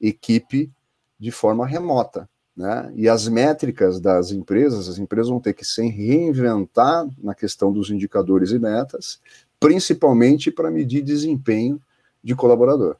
equipe 0.00 0.72
de 1.18 1.30
forma 1.30 1.64
remota. 1.64 2.28
Né? 2.56 2.90
E 2.94 3.08
as 3.08 3.28
métricas 3.28 4.00
das 4.00 4.30
empresas, 4.30 4.88
as 4.88 4.98
empresas 4.98 5.28
vão 5.28 5.38
ter 5.38 5.52
que 5.52 5.64
se 5.64 5.86
reinventar 5.86 7.06
na 7.22 7.34
questão 7.34 7.70
dos 7.70 7.90
indicadores 7.90 8.50
e 8.50 8.58
metas, 8.58 9.20
principalmente 9.60 10.50
para 10.50 10.70
medir 10.70 11.02
desempenho 11.02 11.80
de 12.24 12.34
colaborador. 12.34 12.96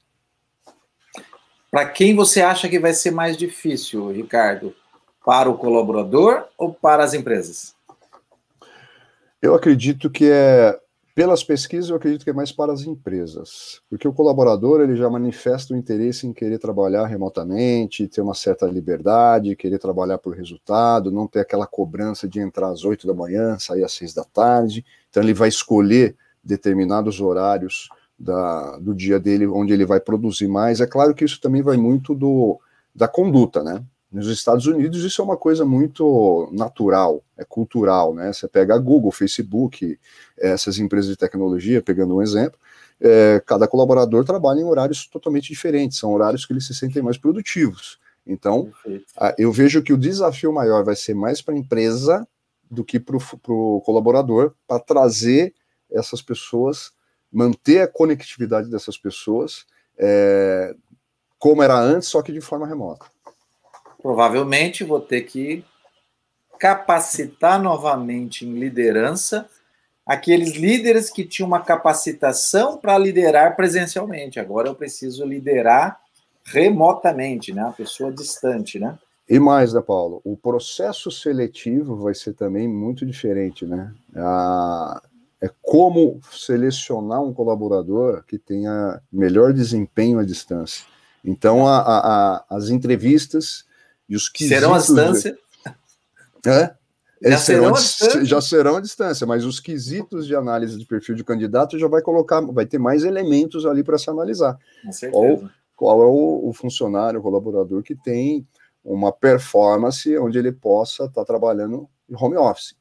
Para 1.70 1.88
quem 1.88 2.14
você 2.14 2.42
acha 2.42 2.68
que 2.68 2.78
vai 2.78 2.92
ser 2.92 3.10
mais 3.10 3.36
difícil, 3.36 4.10
Ricardo? 4.10 4.74
Para 5.24 5.50
o 5.50 5.58
colaborador 5.58 6.44
ou 6.56 6.72
para 6.72 7.02
as 7.02 7.14
empresas? 7.14 7.74
Eu 9.42 9.54
acredito 9.54 10.08
que 10.08 10.30
é, 10.30 10.78
pelas 11.16 11.42
pesquisas, 11.42 11.88
eu 11.88 11.96
acredito 11.96 12.24
que 12.24 12.28
é 12.28 12.32
mais 12.34 12.52
para 12.52 12.74
as 12.74 12.82
empresas, 12.82 13.80
porque 13.88 14.06
o 14.06 14.12
colaborador 14.12 14.82
ele 14.82 14.94
já 14.94 15.08
manifesta 15.08 15.72
o 15.72 15.76
interesse 15.76 16.26
em 16.26 16.32
querer 16.34 16.58
trabalhar 16.58 17.06
remotamente, 17.06 18.06
ter 18.06 18.20
uma 18.20 18.34
certa 18.34 18.66
liberdade, 18.66 19.56
querer 19.56 19.78
trabalhar 19.78 20.18
por 20.18 20.36
resultado, 20.36 21.10
não 21.10 21.26
ter 21.26 21.40
aquela 21.40 21.66
cobrança 21.66 22.28
de 22.28 22.38
entrar 22.38 22.68
às 22.68 22.84
oito 22.84 23.06
da 23.06 23.14
manhã, 23.14 23.58
sair 23.58 23.82
às 23.82 23.92
seis 23.92 24.12
da 24.12 24.24
tarde. 24.24 24.84
Então 25.08 25.22
ele 25.22 25.32
vai 25.32 25.48
escolher 25.48 26.14
determinados 26.44 27.18
horários 27.18 27.88
da, 28.18 28.76
do 28.76 28.94
dia 28.94 29.18
dele, 29.18 29.46
onde 29.46 29.72
ele 29.72 29.86
vai 29.86 30.00
produzir 30.00 30.48
mais. 30.48 30.82
É 30.82 30.86
claro 30.86 31.14
que 31.14 31.24
isso 31.24 31.40
também 31.40 31.62
vai 31.62 31.78
muito 31.78 32.14
do, 32.14 32.60
da 32.94 33.08
conduta, 33.08 33.62
né? 33.62 33.82
Nos 34.16 34.28
Estados 34.28 34.66
Unidos 34.66 35.04
isso 35.04 35.20
é 35.20 35.24
uma 35.26 35.36
coisa 35.36 35.62
muito 35.66 36.48
natural, 36.50 37.22
é 37.36 37.44
cultural, 37.44 38.14
né? 38.14 38.32
Você 38.32 38.48
pega 38.48 38.78
Google, 38.78 39.12
Facebook, 39.12 39.98
essas 40.38 40.78
empresas 40.78 41.10
de 41.10 41.18
tecnologia, 41.18 41.82
pegando 41.82 42.16
um 42.16 42.22
exemplo, 42.22 42.58
é, 42.98 43.42
cada 43.44 43.68
colaborador 43.68 44.24
trabalha 44.24 44.60
em 44.60 44.64
horários 44.64 45.06
totalmente 45.06 45.48
diferentes, 45.48 45.98
são 45.98 46.14
horários 46.14 46.46
que 46.46 46.54
eles 46.54 46.66
se 46.66 46.74
sentem 46.74 47.02
mais 47.02 47.18
produtivos. 47.18 47.98
Então, 48.26 48.72
a, 49.18 49.34
eu 49.36 49.52
vejo 49.52 49.82
que 49.82 49.92
o 49.92 49.98
desafio 49.98 50.50
maior 50.50 50.82
vai 50.82 50.96
ser 50.96 51.12
mais 51.12 51.42
para 51.42 51.52
a 51.52 51.58
empresa 51.58 52.26
do 52.70 52.82
que 52.82 52.98
para 52.98 53.18
o 53.18 53.82
colaborador, 53.84 54.54
para 54.66 54.80
trazer 54.80 55.52
essas 55.90 56.22
pessoas 56.22 56.90
manter 57.30 57.82
a 57.82 57.86
conectividade 57.86 58.70
dessas 58.70 58.96
pessoas 58.96 59.66
é, 59.98 60.74
como 61.38 61.62
era 61.62 61.78
antes, 61.78 62.08
só 62.08 62.22
que 62.22 62.32
de 62.32 62.40
forma 62.40 62.66
remota. 62.66 63.14
Provavelmente 64.06 64.84
vou 64.84 65.00
ter 65.00 65.22
que 65.22 65.64
capacitar 66.60 67.60
novamente 67.60 68.46
em 68.46 68.52
liderança 68.56 69.48
aqueles 70.06 70.52
líderes 70.52 71.10
que 71.10 71.24
tinham 71.24 71.48
uma 71.48 71.58
capacitação 71.58 72.76
para 72.76 72.96
liderar 72.96 73.56
presencialmente. 73.56 74.38
Agora 74.38 74.68
eu 74.68 74.76
preciso 74.76 75.24
liderar 75.24 75.98
remotamente, 76.44 77.52
né? 77.52 77.62
A 77.62 77.72
pessoa 77.72 78.12
distante, 78.12 78.78
né? 78.78 78.96
E 79.28 79.40
mais, 79.40 79.72
né, 79.72 79.82
Paulo? 79.82 80.20
O 80.22 80.36
processo 80.36 81.10
seletivo 81.10 81.96
vai 81.96 82.14
ser 82.14 82.34
também 82.34 82.68
muito 82.68 83.04
diferente, 83.04 83.66
né? 83.66 83.92
A, 84.14 85.02
é 85.42 85.50
como 85.60 86.20
selecionar 86.30 87.20
um 87.20 87.34
colaborador 87.34 88.22
que 88.22 88.38
tenha 88.38 89.02
melhor 89.10 89.52
desempenho 89.52 90.20
à 90.20 90.24
distância. 90.24 90.84
Então, 91.24 91.66
a, 91.66 91.80
a, 91.80 92.44
as 92.48 92.68
entrevistas 92.68 93.65
e 94.08 94.16
os 94.16 94.28
quesitos... 94.28 94.58
Serão 94.58 94.74
à 94.74 94.78
distância? 94.78 95.38
De... 96.42 96.50
É? 96.50 96.74
Já 97.22 97.38
serão, 97.38 97.74
serão 97.76 98.24
já 98.24 98.40
serão 98.40 98.76
à 98.76 98.80
distância, 98.80 99.26
mas 99.26 99.44
os 99.44 99.58
quesitos 99.58 100.26
de 100.26 100.36
análise 100.36 100.78
de 100.78 100.84
perfil 100.84 101.14
de 101.14 101.24
candidato 101.24 101.78
já 101.78 101.88
vai 101.88 102.02
colocar, 102.02 102.40
vai 102.40 102.66
ter 102.66 102.78
mais 102.78 103.04
elementos 103.04 103.64
ali 103.64 103.82
para 103.82 103.96
se 103.96 104.10
analisar. 104.10 104.58
Qual, 105.10 105.50
qual 105.74 106.02
é 106.02 106.04
o, 106.04 106.48
o, 106.48 106.52
funcionário, 106.52 107.18
o 107.18 107.22
colaborador 107.22 107.82
que 107.82 107.94
tem 107.94 108.46
uma 108.84 109.12
performance 109.12 110.16
onde 110.18 110.38
ele 110.38 110.52
possa 110.52 111.06
estar 111.06 111.22
tá 111.22 111.24
trabalhando 111.24 111.88
em 112.08 112.14
home 112.14 112.36
office. 112.36 112.76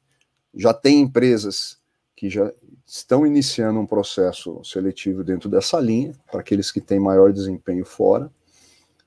Já 0.54 0.72
tem 0.72 1.00
empresas 1.00 1.78
que 2.14 2.30
já 2.30 2.50
estão 2.86 3.26
iniciando 3.26 3.80
um 3.80 3.86
processo 3.86 4.62
seletivo 4.64 5.24
dentro 5.24 5.48
dessa 5.48 5.80
linha, 5.80 6.12
para 6.30 6.40
aqueles 6.40 6.70
que 6.70 6.80
têm 6.80 7.00
maior 7.00 7.32
desempenho 7.32 7.84
fora, 7.84 8.30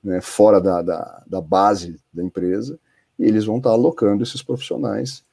né, 0.04 0.22
fora 0.22 0.60
da, 0.60 0.82
da, 0.82 1.24
da, 1.28 1.42
base 1.42 2.00
da 2.14 2.24
empresa, 2.24 2.80
e 3.18 3.26
eles 3.26 3.46
vão 3.46 3.58
estar 3.58 3.72
alocando 3.72 4.24
esses 4.24 4.42
profissionais 4.42 5.24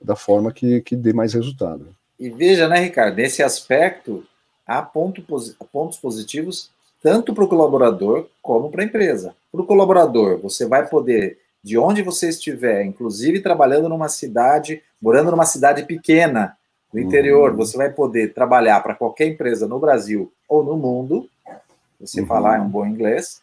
da 0.00 0.16
forma 0.16 0.52
que, 0.52 0.80
que 0.80 0.96
dê 0.96 1.12
mais 1.12 1.34
resultado. 1.34 1.94
E 2.18 2.30
veja, 2.30 2.68
né, 2.68 2.80
Ricardo, 2.80 3.16
nesse 3.16 3.42
aspecto, 3.42 4.24
há 4.66 4.82
ponto, 4.82 5.22
pontos 5.72 5.98
positivos 5.98 6.70
tanto 7.02 7.34
para 7.34 7.44
o 7.44 7.48
colaborador 7.48 8.28
como 8.40 8.70
para 8.70 8.82
a 8.82 8.84
empresa. 8.84 9.34
Para 9.50 9.60
o 9.60 9.66
colaborador, 9.66 10.38
você 10.38 10.66
vai 10.66 10.88
poder, 10.88 11.38
de 11.62 11.76
onde 11.76 12.00
você 12.00 12.28
estiver, 12.28 12.84
inclusive 12.84 13.40
trabalhando 13.40 13.88
numa 13.88 14.08
cidade, 14.08 14.80
morando 15.00 15.32
numa 15.32 15.44
cidade 15.44 15.82
pequena, 15.82 16.56
no 16.92 17.00
interior, 17.00 17.50
uhum. 17.50 17.56
você 17.56 17.76
vai 17.76 17.90
poder 17.90 18.32
trabalhar 18.34 18.80
para 18.82 18.94
qualquer 18.94 19.26
empresa 19.26 19.66
no 19.66 19.78
Brasil 19.78 20.30
ou 20.48 20.62
no 20.62 20.76
mundo, 20.76 21.28
você 21.98 22.20
uhum. 22.20 22.26
falar 22.26 22.60
um 22.60 22.68
bom 22.68 22.86
inglês, 22.86 23.40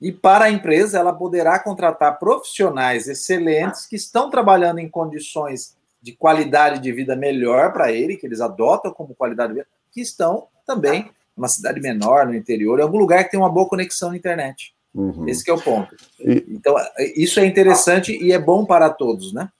e 0.00 0.12
para 0.12 0.46
a 0.46 0.50
empresa 0.50 0.98
ela 0.98 1.12
poderá 1.12 1.58
contratar 1.58 2.18
profissionais 2.18 3.08
excelentes 3.08 3.86
que 3.86 3.96
estão 3.96 4.30
trabalhando 4.30 4.78
em 4.78 4.88
condições 4.88 5.76
de 6.02 6.12
qualidade 6.12 6.80
de 6.80 6.92
vida 6.92 7.16
melhor 7.16 7.72
para 7.72 7.90
ele, 7.90 8.16
que 8.16 8.26
eles 8.26 8.40
adotam 8.40 8.92
como 8.92 9.14
qualidade 9.14 9.48
de 9.48 9.58
vida, 9.60 9.68
que 9.90 10.00
estão 10.00 10.46
também 10.66 11.10
numa 11.36 11.48
cidade 11.48 11.80
menor, 11.80 12.26
no 12.26 12.34
interior, 12.34 12.78
em 12.78 12.82
algum 12.82 12.98
lugar 12.98 13.24
que 13.24 13.30
tem 13.30 13.40
uma 13.40 13.50
boa 13.50 13.68
conexão 13.68 14.10
na 14.10 14.16
internet. 14.16 14.74
Uhum. 14.94 15.28
Esse 15.28 15.48
é 15.50 15.52
o 15.52 15.60
ponto. 15.60 15.94
E... 16.20 16.44
Então, 16.48 16.74
isso 17.14 17.38
é 17.40 17.44
interessante 17.44 18.16
e 18.16 18.32
é 18.32 18.38
bom 18.38 18.64
para 18.64 18.88
todos, 18.88 19.32
né? 19.32 19.50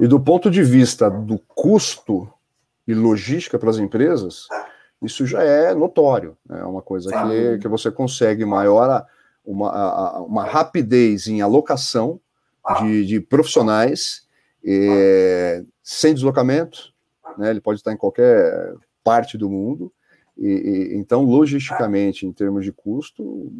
E 0.00 0.06
do 0.06 0.20
ponto 0.20 0.50
de 0.50 0.62
vista 0.62 1.10
do 1.10 1.38
custo 1.38 2.32
e 2.86 2.94
logística 2.94 3.58
para 3.58 3.70
as 3.70 3.78
empresas, 3.78 4.46
isso 5.02 5.26
já 5.26 5.42
é 5.42 5.74
notório. 5.74 6.36
Né? 6.48 6.60
É 6.60 6.64
uma 6.64 6.82
coisa 6.82 7.10
que, 7.10 7.58
que 7.58 7.68
você 7.68 7.90
consegue 7.90 8.44
maior 8.44 9.06
uma, 9.44 10.20
uma 10.20 10.44
rapidez 10.44 11.26
em 11.26 11.40
alocação 11.40 12.20
de, 12.80 13.06
de 13.06 13.20
profissionais 13.20 14.26
é, 14.64 15.64
sem 15.82 16.14
deslocamento, 16.14 16.92
né? 17.36 17.50
ele 17.50 17.60
pode 17.60 17.80
estar 17.80 17.92
em 17.92 17.96
qualquer 17.96 18.74
parte 19.02 19.36
do 19.36 19.50
mundo. 19.50 19.92
E, 20.38 20.46
e, 20.46 20.96
então, 20.96 21.22
logisticamente, 21.24 22.26
em 22.26 22.32
termos 22.32 22.64
de 22.64 22.72
custo, 22.72 23.52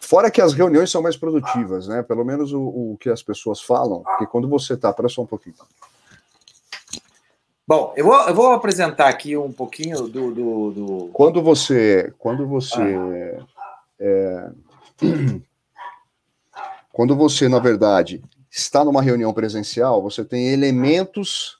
fora 0.00 0.30
que 0.30 0.40
as 0.40 0.52
reuniões 0.52 0.90
são 0.90 1.00
mais 1.00 1.16
produtivas, 1.16 1.88
né? 1.88 2.02
Pelo 2.02 2.24
menos 2.24 2.52
o, 2.52 2.60
o 2.60 2.96
que 3.00 3.08
as 3.08 3.22
pessoas 3.22 3.62
falam, 3.62 4.02
que 4.18 4.26
quando 4.26 4.48
você 4.48 4.74
está, 4.74 4.92
para 4.92 5.08
só 5.08 5.22
um 5.22 5.26
pouquinho. 5.26 5.56
Bom, 7.66 7.94
eu 7.96 8.04
vou, 8.04 8.28
eu 8.28 8.34
vou 8.34 8.52
apresentar 8.52 9.08
aqui 9.08 9.34
um 9.36 9.50
pouquinho 9.50 10.02
do, 10.02 10.34
do, 10.34 10.70
do... 10.70 11.10
Quando 11.14 11.40
você, 11.40 12.12
quando 12.18 12.46
você, 12.46 12.78
ah. 12.78 13.46
é, 13.98 14.50
quando 16.92 17.16
você, 17.16 17.48
na 17.48 17.58
verdade, 17.58 18.22
está 18.50 18.84
numa 18.84 19.02
reunião 19.02 19.32
presencial, 19.32 20.02
você 20.02 20.24
tem 20.24 20.48
elementos 20.48 21.58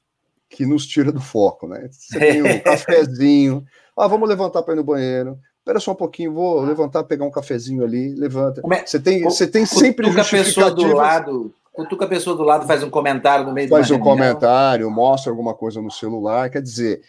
que 0.48 0.64
nos 0.64 0.86
tira 0.86 1.10
do 1.10 1.20
foco, 1.20 1.66
né? 1.66 1.88
Você 1.90 2.18
tem 2.18 2.42
um 2.42 2.60
cafezinho, 2.62 3.64
ah, 3.96 4.06
vamos 4.06 4.28
levantar 4.28 4.62
para 4.62 4.74
ir 4.74 4.76
no 4.76 4.84
banheiro. 4.84 5.38
Espera 5.58 5.80
só 5.80 5.92
um 5.92 5.96
pouquinho, 5.96 6.32
vou 6.32 6.60
levantar, 6.60 7.04
pegar 7.04 7.24
um 7.24 7.30
cafezinho 7.30 7.82
ali, 7.82 8.14
levanta. 8.14 8.60
É? 8.70 8.86
Você 8.86 9.00
tem, 9.00 9.22
você 9.22 9.46
tem 9.46 9.64
sempre 9.64 10.08
a 10.08 10.24
pessoa 10.24 10.70
do 10.70 10.94
lado, 10.94 11.54
cutuca 11.72 12.04
a 12.04 12.08
pessoa 12.08 12.36
do 12.36 12.42
lado, 12.42 12.66
faz 12.66 12.82
um 12.82 12.90
comentário 12.90 13.46
no 13.46 13.52
meio 13.52 13.68
Faz 13.68 13.90
um 13.90 13.94
reunião. 13.94 14.14
comentário, 14.14 14.90
mostra 14.90 15.32
alguma 15.32 15.54
coisa 15.54 15.80
no 15.80 15.90
celular, 15.90 16.50
quer 16.50 16.60
dizer, 16.60 17.02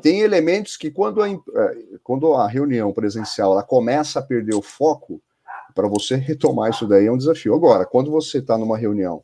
tem 0.00 0.20
elementos 0.20 0.76
que 0.76 0.90
quando 0.90 1.22
a, 1.22 1.28
é, 1.28 1.38
quando 2.02 2.32
a 2.34 2.48
reunião 2.48 2.92
presencial 2.92 3.52
ela 3.52 3.62
começa 3.62 4.20
a 4.20 4.22
perder 4.22 4.54
o 4.54 4.62
foco, 4.62 5.20
para 5.78 5.86
você 5.86 6.16
retomar 6.16 6.70
isso 6.70 6.88
daí 6.88 7.06
é 7.06 7.12
um 7.12 7.16
desafio. 7.16 7.54
Agora, 7.54 7.86
quando 7.86 8.10
você 8.10 8.38
está 8.38 8.58
numa 8.58 8.76
reunião 8.76 9.22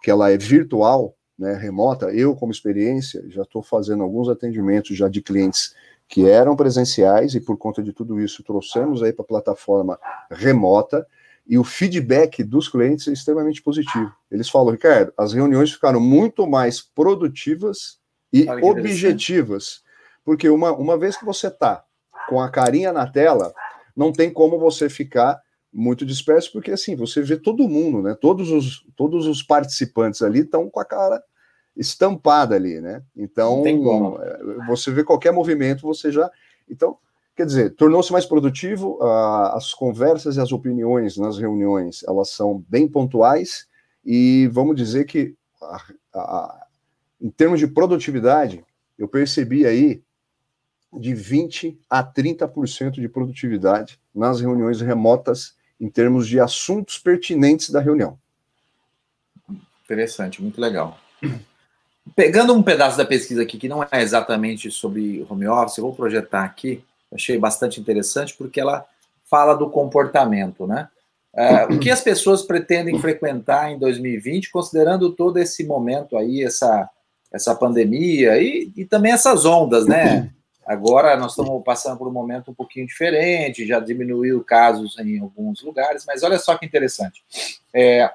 que 0.00 0.08
ela 0.08 0.30
é 0.30 0.38
virtual, 0.38 1.16
né, 1.36 1.54
remota, 1.54 2.12
eu 2.12 2.36
como 2.36 2.52
experiência 2.52 3.24
já 3.28 3.42
estou 3.42 3.60
fazendo 3.60 4.04
alguns 4.04 4.28
atendimentos 4.28 4.96
já 4.96 5.08
de 5.08 5.20
clientes 5.20 5.74
que 6.06 6.24
eram 6.30 6.54
presenciais 6.54 7.34
e 7.34 7.40
por 7.40 7.58
conta 7.58 7.82
de 7.82 7.92
tudo 7.92 8.20
isso 8.20 8.44
trouxemos 8.44 9.02
aí 9.02 9.12
para 9.12 9.24
a 9.24 9.26
plataforma 9.26 9.98
remota 10.30 11.04
e 11.44 11.58
o 11.58 11.64
feedback 11.64 12.44
dos 12.44 12.68
clientes 12.68 13.08
é 13.08 13.12
extremamente 13.12 13.60
positivo. 13.60 14.12
Eles 14.30 14.48
falam, 14.48 14.70
Ricardo, 14.70 15.12
as 15.18 15.32
reuniões 15.32 15.72
ficaram 15.72 15.98
muito 15.98 16.46
mais 16.46 16.80
produtivas 16.80 17.98
e 18.32 18.48
objetivas, 18.62 19.82
porque 20.24 20.48
uma, 20.48 20.70
uma 20.70 20.96
vez 20.96 21.16
que 21.16 21.24
você 21.24 21.48
está 21.48 21.82
com 22.28 22.40
a 22.40 22.48
carinha 22.48 22.92
na 22.92 23.10
tela, 23.10 23.52
não 23.96 24.12
tem 24.12 24.32
como 24.32 24.56
você 24.56 24.88
ficar 24.88 25.44
muito 25.76 26.06
disperso, 26.06 26.50
porque 26.52 26.70
assim, 26.70 26.96
você 26.96 27.20
vê 27.20 27.36
todo 27.36 27.68
mundo, 27.68 28.00
né? 28.00 28.16
Todos 28.18 28.50
os, 28.50 28.86
todos 28.96 29.26
os 29.26 29.42
participantes 29.42 30.22
ali 30.22 30.40
estão 30.40 30.70
com 30.70 30.80
a 30.80 30.84
cara 30.84 31.22
estampada 31.76 32.54
ali, 32.54 32.80
né? 32.80 33.02
Então, 33.14 33.62
é, 34.22 34.66
você 34.66 34.90
vê 34.90 35.04
qualquer 35.04 35.32
movimento, 35.32 35.82
você 35.82 36.10
já. 36.10 36.30
Então, 36.66 36.96
quer 37.36 37.44
dizer, 37.44 37.74
tornou-se 37.74 38.10
mais 38.10 38.24
produtivo, 38.24 38.98
as 39.02 39.74
conversas 39.74 40.36
e 40.36 40.40
as 40.40 40.50
opiniões 40.50 41.18
nas 41.18 41.36
reuniões, 41.36 42.02
elas 42.08 42.30
são 42.30 42.64
bem 42.66 42.88
pontuais, 42.88 43.68
e 44.02 44.48
vamos 44.48 44.76
dizer 44.76 45.04
que, 45.04 45.36
a, 45.60 45.82
a, 46.14 46.66
em 47.20 47.28
termos 47.28 47.60
de 47.60 47.66
produtividade, 47.66 48.64
eu 48.98 49.06
percebi 49.06 49.66
aí 49.66 50.02
de 50.98 51.12
20% 51.12 51.76
a 51.90 52.02
30% 52.02 52.92
de 52.92 53.08
produtividade 53.10 54.00
nas 54.14 54.40
reuniões 54.40 54.80
remotas, 54.80 55.55
em 55.80 55.88
termos 55.88 56.26
de 56.26 56.40
assuntos 56.40 56.98
pertinentes 56.98 57.70
da 57.70 57.80
reunião. 57.80 58.18
Interessante, 59.84 60.42
muito 60.42 60.60
legal. 60.60 60.98
Pegando 62.14 62.54
um 62.54 62.62
pedaço 62.62 62.96
da 62.96 63.04
pesquisa 63.04 63.42
aqui, 63.42 63.58
que 63.58 63.68
não 63.68 63.82
é 63.82 64.02
exatamente 64.02 64.70
sobre 64.70 65.26
home 65.28 65.46
office, 65.46 65.78
eu 65.78 65.84
vou 65.84 65.94
projetar 65.94 66.44
aqui, 66.44 66.82
achei 67.12 67.38
bastante 67.38 67.80
interessante, 67.80 68.34
porque 68.36 68.60
ela 68.60 68.86
fala 69.28 69.54
do 69.54 69.68
comportamento, 69.68 70.66
né? 70.66 70.88
É, 71.34 71.66
o 71.66 71.78
que 71.78 71.90
as 71.90 72.00
pessoas 72.00 72.42
pretendem 72.42 72.98
frequentar 72.98 73.70
em 73.70 73.78
2020, 73.78 74.50
considerando 74.50 75.12
todo 75.12 75.36
esse 75.38 75.64
momento 75.64 76.16
aí, 76.16 76.42
essa, 76.42 76.88
essa 77.30 77.54
pandemia 77.54 78.40
e, 78.40 78.72
e 78.74 78.84
também 78.86 79.12
essas 79.12 79.44
ondas, 79.44 79.86
né? 79.86 80.30
Agora 80.66 81.16
nós 81.16 81.32
estamos 81.32 81.62
passando 81.62 81.96
por 81.96 82.08
um 82.08 82.12
momento 82.12 82.50
um 82.50 82.54
pouquinho 82.54 82.86
diferente, 82.86 83.66
já 83.66 83.78
diminuiu 83.78 84.42
casos 84.42 84.98
em 84.98 85.20
alguns 85.20 85.62
lugares, 85.62 86.04
mas 86.04 86.24
olha 86.24 86.38
só 86.38 86.58
que 86.58 86.66
interessante. 86.66 87.22
É, 87.72 88.10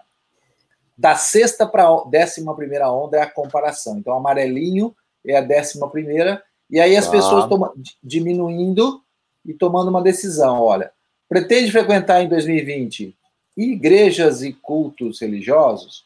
da 0.97 1.15
sexta 1.15 1.65
para 1.65 1.87
a 1.87 2.03
décima 2.09 2.53
primeira 2.55 2.91
onda 2.91 3.17
é 3.17 3.21
a 3.21 3.29
comparação. 3.29 3.97
Então, 3.97 4.13
amarelinho 4.13 4.93
é 5.25 5.37
a 5.37 5.41
décima 5.41 5.89
primeira, 5.89 6.43
e 6.69 6.79
aí 6.79 6.97
as 6.97 7.07
ah. 7.07 7.11
pessoas 7.11 7.47
toma, 7.47 7.73
diminuindo 8.03 9.01
e 9.45 9.53
tomando 9.53 9.89
uma 9.89 10.01
decisão. 10.01 10.61
Olha, 10.61 10.91
pretende 11.29 11.71
frequentar 11.71 12.21
em 12.21 12.27
2020 12.27 13.15
igrejas 13.55 14.41
e 14.43 14.53
cultos 14.53 15.21
religiosos? 15.21 16.05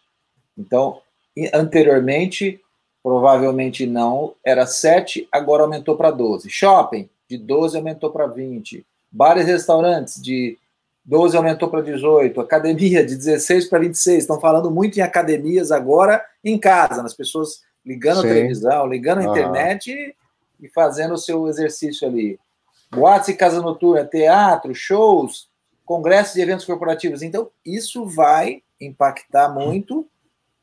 Então, 0.58 1.02
anteriormente, 1.54 2.62
provavelmente 3.06 3.86
não, 3.86 4.34
era 4.44 4.66
7, 4.66 5.30
agora 5.32 5.62
aumentou 5.62 5.96
para 5.96 6.10
12. 6.10 6.50
Shopping, 6.50 7.08
de 7.30 7.38
12 7.38 7.78
aumentou 7.78 8.10
para 8.10 8.26
20. 8.26 8.84
Bares 9.12 9.48
e 9.48 9.52
restaurantes, 9.52 10.20
de 10.20 10.58
12 11.06 11.38
aumentou 11.38 11.70
para 11.70 11.84
18, 11.84 12.42
academia 12.42 13.06
de 13.06 13.16
16 13.16 13.70
para 13.70 13.78
26. 13.78 14.24
Estão 14.24 14.40
falando 14.40 14.72
muito 14.72 14.98
em 14.98 15.04
academias 15.04 15.72
agora 15.72 16.26
em 16.44 16.58
casa, 16.58 17.04
nas 17.04 17.14
pessoas 17.14 17.62
ligando 17.86 18.22
Sim. 18.22 18.28
a 18.28 18.34
televisão, 18.34 18.88
ligando 18.88 19.20
a 19.20 19.26
internet 19.26 19.92
e, 19.92 20.66
e, 20.66 20.68
fazendo 20.70 21.14
o 21.14 21.20
seu 21.20 21.48
exercício 21.48 22.08
ali. 22.08 22.40
Boates 22.90 23.30
e 23.30 23.36
casa 23.36 23.62
noturna, 23.62 24.04
teatro, 24.04 24.74
shows, 24.74 25.48
congressos 25.86 26.38
e 26.38 26.42
eventos 26.42 26.66
corporativos. 26.66 27.22
Então, 27.22 27.52
isso 27.64 28.04
vai 28.04 28.64
impactar 28.82 29.48
muito, 29.50 30.08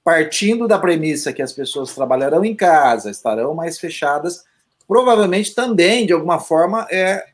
partindo 0.04 0.66
da 0.66 0.78
premissa 0.78 1.32
que 1.32 1.42
as 1.42 1.52
pessoas 1.52 1.94
trabalharão 1.94 2.44
em 2.44 2.54
casa, 2.54 3.10
estarão 3.10 3.54
mais 3.54 3.78
fechadas, 3.78 4.44
provavelmente 4.86 5.54
também, 5.54 6.06
de 6.06 6.12
alguma 6.12 6.40
forma, 6.40 6.86
é, 6.90 7.24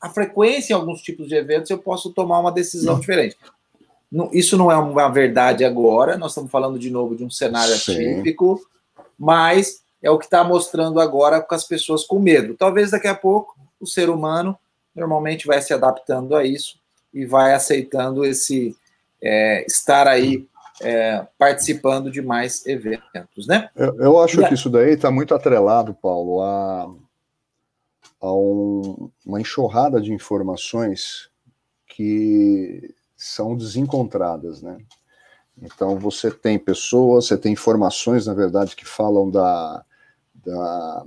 a 0.00 0.08
frequência 0.08 0.72
em 0.72 0.76
alguns 0.76 1.02
tipos 1.02 1.28
de 1.28 1.34
eventos 1.34 1.70
eu 1.70 1.78
posso 1.78 2.10
tomar 2.10 2.40
uma 2.40 2.50
decisão 2.50 2.94
não. 2.94 3.00
diferente. 3.00 3.36
isso 4.32 4.56
não 4.56 4.72
é 4.72 4.76
uma 4.76 5.08
verdade 5.08 5.64
agora, 5.64 6.16
nós 6.16 6.32
estamos 6.32 6.50
falando 6.50 6.78
de 6.78 6.90
novo 6.90 7.14
de 7.14 7.24
um 7.24 7.30
cenário 7.30 7.74
Sim. 7.76 7.92
atípico, 7.92 8.60
mas 9.18 9.82
é 10.02 10.10
o 10.10 10.18
que 10.18 10.24
está 10.24 10.42
mostrando 10.42 10.98
agora 10.98 11.40
com 11.40 11.54
as 11.54 11.64
pessoas 11.64 12.04
com 12.04 12.18
medo. 12.18 12.54
Talvez 12.54 12.90
daqui 12.90 13.06
a 13.06 13.14
pouco 13.14 13.54
o 13.78 13.86
ser 13.86 14.08
humano 14.08 14.58
normalmente 14.94 15.46
vai 15.46 15.60
se 15.60 15.72
adaptando 15.72 16.34
a 16.34 16.44
isso 16.44 16.80
e 17.12 17.24
vai 17.24 17.54
aceitando 17.54 18.24
esse 18.24 18.74
é, 19.22 19.64
estar 19.66 20.08
aí 20.08 20.48
é, 20.80 21.26
participando 21.38 22.10
de 22.10 22.22
mais 22.22 22.66
eventos, 22.66 23.46
né? 23.46 23.68
Eu, 23.76 23.94
eu 24.00 24.20
acho 24.20 24.46
que 24.46 24.54
isso 24.54 24.70
daí 24.70 24.92
está 24.94 25.10
muito 25.10 25.34
atrelado, 25.34 25.94
Paulo, 25.94 26.42
a 26.42 26.90
a 28.20 28.32
um, 28.32 29.10
uma 29.24 29.40
enxurrada 29.40 30.00
de 30.00 30.12
informações 30.12 31.30
que 31.86 32.94
são 33.16 33.56
desencontradas, 33.56 34.60
né? 34.60 34.78
Então 35.60 35.98
você 35.98 36.30
tem 36.30 36.58
pessoas, 36.58 37.26
você 37.26 37.36
tem 37.36 37.52
informações, 37.52 38.26
na 38.26 38.34
verdade, 38.34 38.76
que 38.76 38.84
falam 38.84 39.30
da, 39.30 39.84
da 40.34 41.04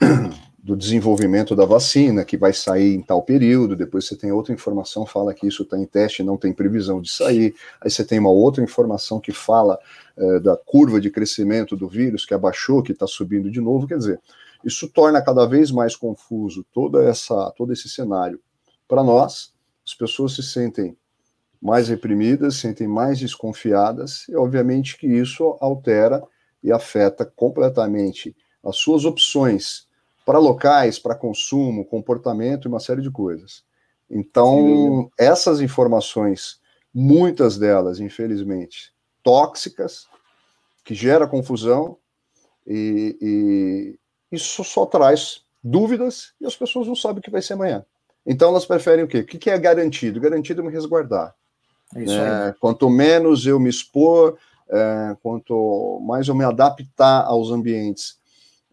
do 0.66 0.76
desenvolvimento 0.76 1.54
da 1.54 1.64
vacina, 1.64 2.24
que 2.24 2.36
vai 2.36 2.52
sair 2.52 2.96
em 2.96 3.00
tal 3.00 3.22
período, 3.22 3.76
depois 3.76 4.04
você 4.04 4.16
tem 4.16 4.32
outra 4.32 4.52
informação 4.52 5.06
fala 5.06 5.32
que 5.32 5.46
isso 5.46 5.62
está 5.62 5.78
em 5.78 5.86
teste 5.86 6.24
não 6.24 6.36
tem 6.36 6.52
previsão 6.52 7.00
de 7.00 7.08
sair, 7.08 7.54
aí 7.80 7.88
você 7.88 8.04
tem 8.04 8.18
uma 8.18 8.30
outra 8.30 8.64
informação 8.64 9.20
que 9.20 9.30
fala 9.30 9.78
é, 10.16 10.40
da 10.40 10.56
curva 10.56 11.00
de 11.00 11.08
crescimento 11.08 11.76
do 11.76 11.86
vírus, 11.86 12.26
que 12.26 12.34
abaixou, 12.34 12.82
que 12.82 12.90
está 12.90 13.06
subindo 13.06 13.48
de 13.48 13.60
novo, 13.60 13.86
quer 13.86 13.96
dizer, 13.96 14.20
isso 14.64 14.88
torna 14.88 15.22
cada 15.22 15.46
vez 15.46 15.70
mais 15.70 15.94
confuso 15.94 16.66
toda 16.74 17.04
essa, 17.04 17.52
todo 17.56 17.72
esse 17.72 17.88
cenário. 17.88 18.40
Para 18.88 19.04
nós, 19.04 19.54
as 19.86 19.94
pessoas 19.94 20.34
se 20.34 20.42
sentem 20.42 20.96
mais 21.62 21.86
reprimidas, 21.86 22.56
se 22.56 22.62
sentem 22.62 22.88
mais 22.88 23.20
desconfiadas, 23.20 24.26
e 24.28 24.34
obviamente 24.34 24.98
que 24.98 25.06
isso 25.06 25.56
altera 25.60 26.20
e 26.60 26.72
afeta 26.72 27.24
completamente 27.24 28.34
as 28.64 28.74
suas 28.78 29.04
opções 29.04 29.85
para 30.26 30.40
locais, 30.40 30.98
para 30.98 31.14
consumo, 31.14 31.84
comportamento 31.84 32.64
e 32.64 32.68
uma 32.68 32.80
série 32.80 33.00
de 33.00 33.10
coisas. 33.10 33.64
Então, 34.10 35.08
essas 35.16 35.60
informações, 35.60 36.60
muitas 36.92 37.56
delas, 37.56 38.00
infelizmente, 38.00 38.92
tóxicas, 39.22 40.08
que 40.84 40.94
gera 40.94 41.28
confusão, 41.28 41.96
e, 42.66 43.16
e 43.22 43.98
isso 44.32 44.64
só 44.64 44.84
traz 44.84 45.42
dúvidas 45.62 46.32
e 46.40 46.46
as 46.46 46.56
pessoas 46.56 46.88
não 46.88 46.96
sabem 46.96 47.20
o 47.20 47.22
que 47.22 47.30
vai 47.30 47.40
ser 47.40 47.52
amanhã. 47.52 47.84
Então 48.26 48.48
elas 48.48 48.66
preferem 48.66 49.04
o 49.04 49.08
quê? 49.08 49.20
O 49.20 49.26
que 49.26 49.48
é 49.48 49.58
garantido? 49.58 50.20
Garantido 50.20 50.60
é 50.60 50.64
me 50.64 50.72
resguardar. 50.72 51.34
É 51.94 52.02
é, 52.02 52.54
quanto 52.58 52.90
menos 52.90 53.46
eu 53.46 53.60
me 53.60 53.70
expor, 53.70 54.36
é, 54.68 55.16
quanto 55.22 56.00
mais 56.04 56.26
eu 56.26 56.34
me 56.34 56.44
adaptar 56.44 57.24
aos 57.24 57.50
ambientes, 57.52 58.18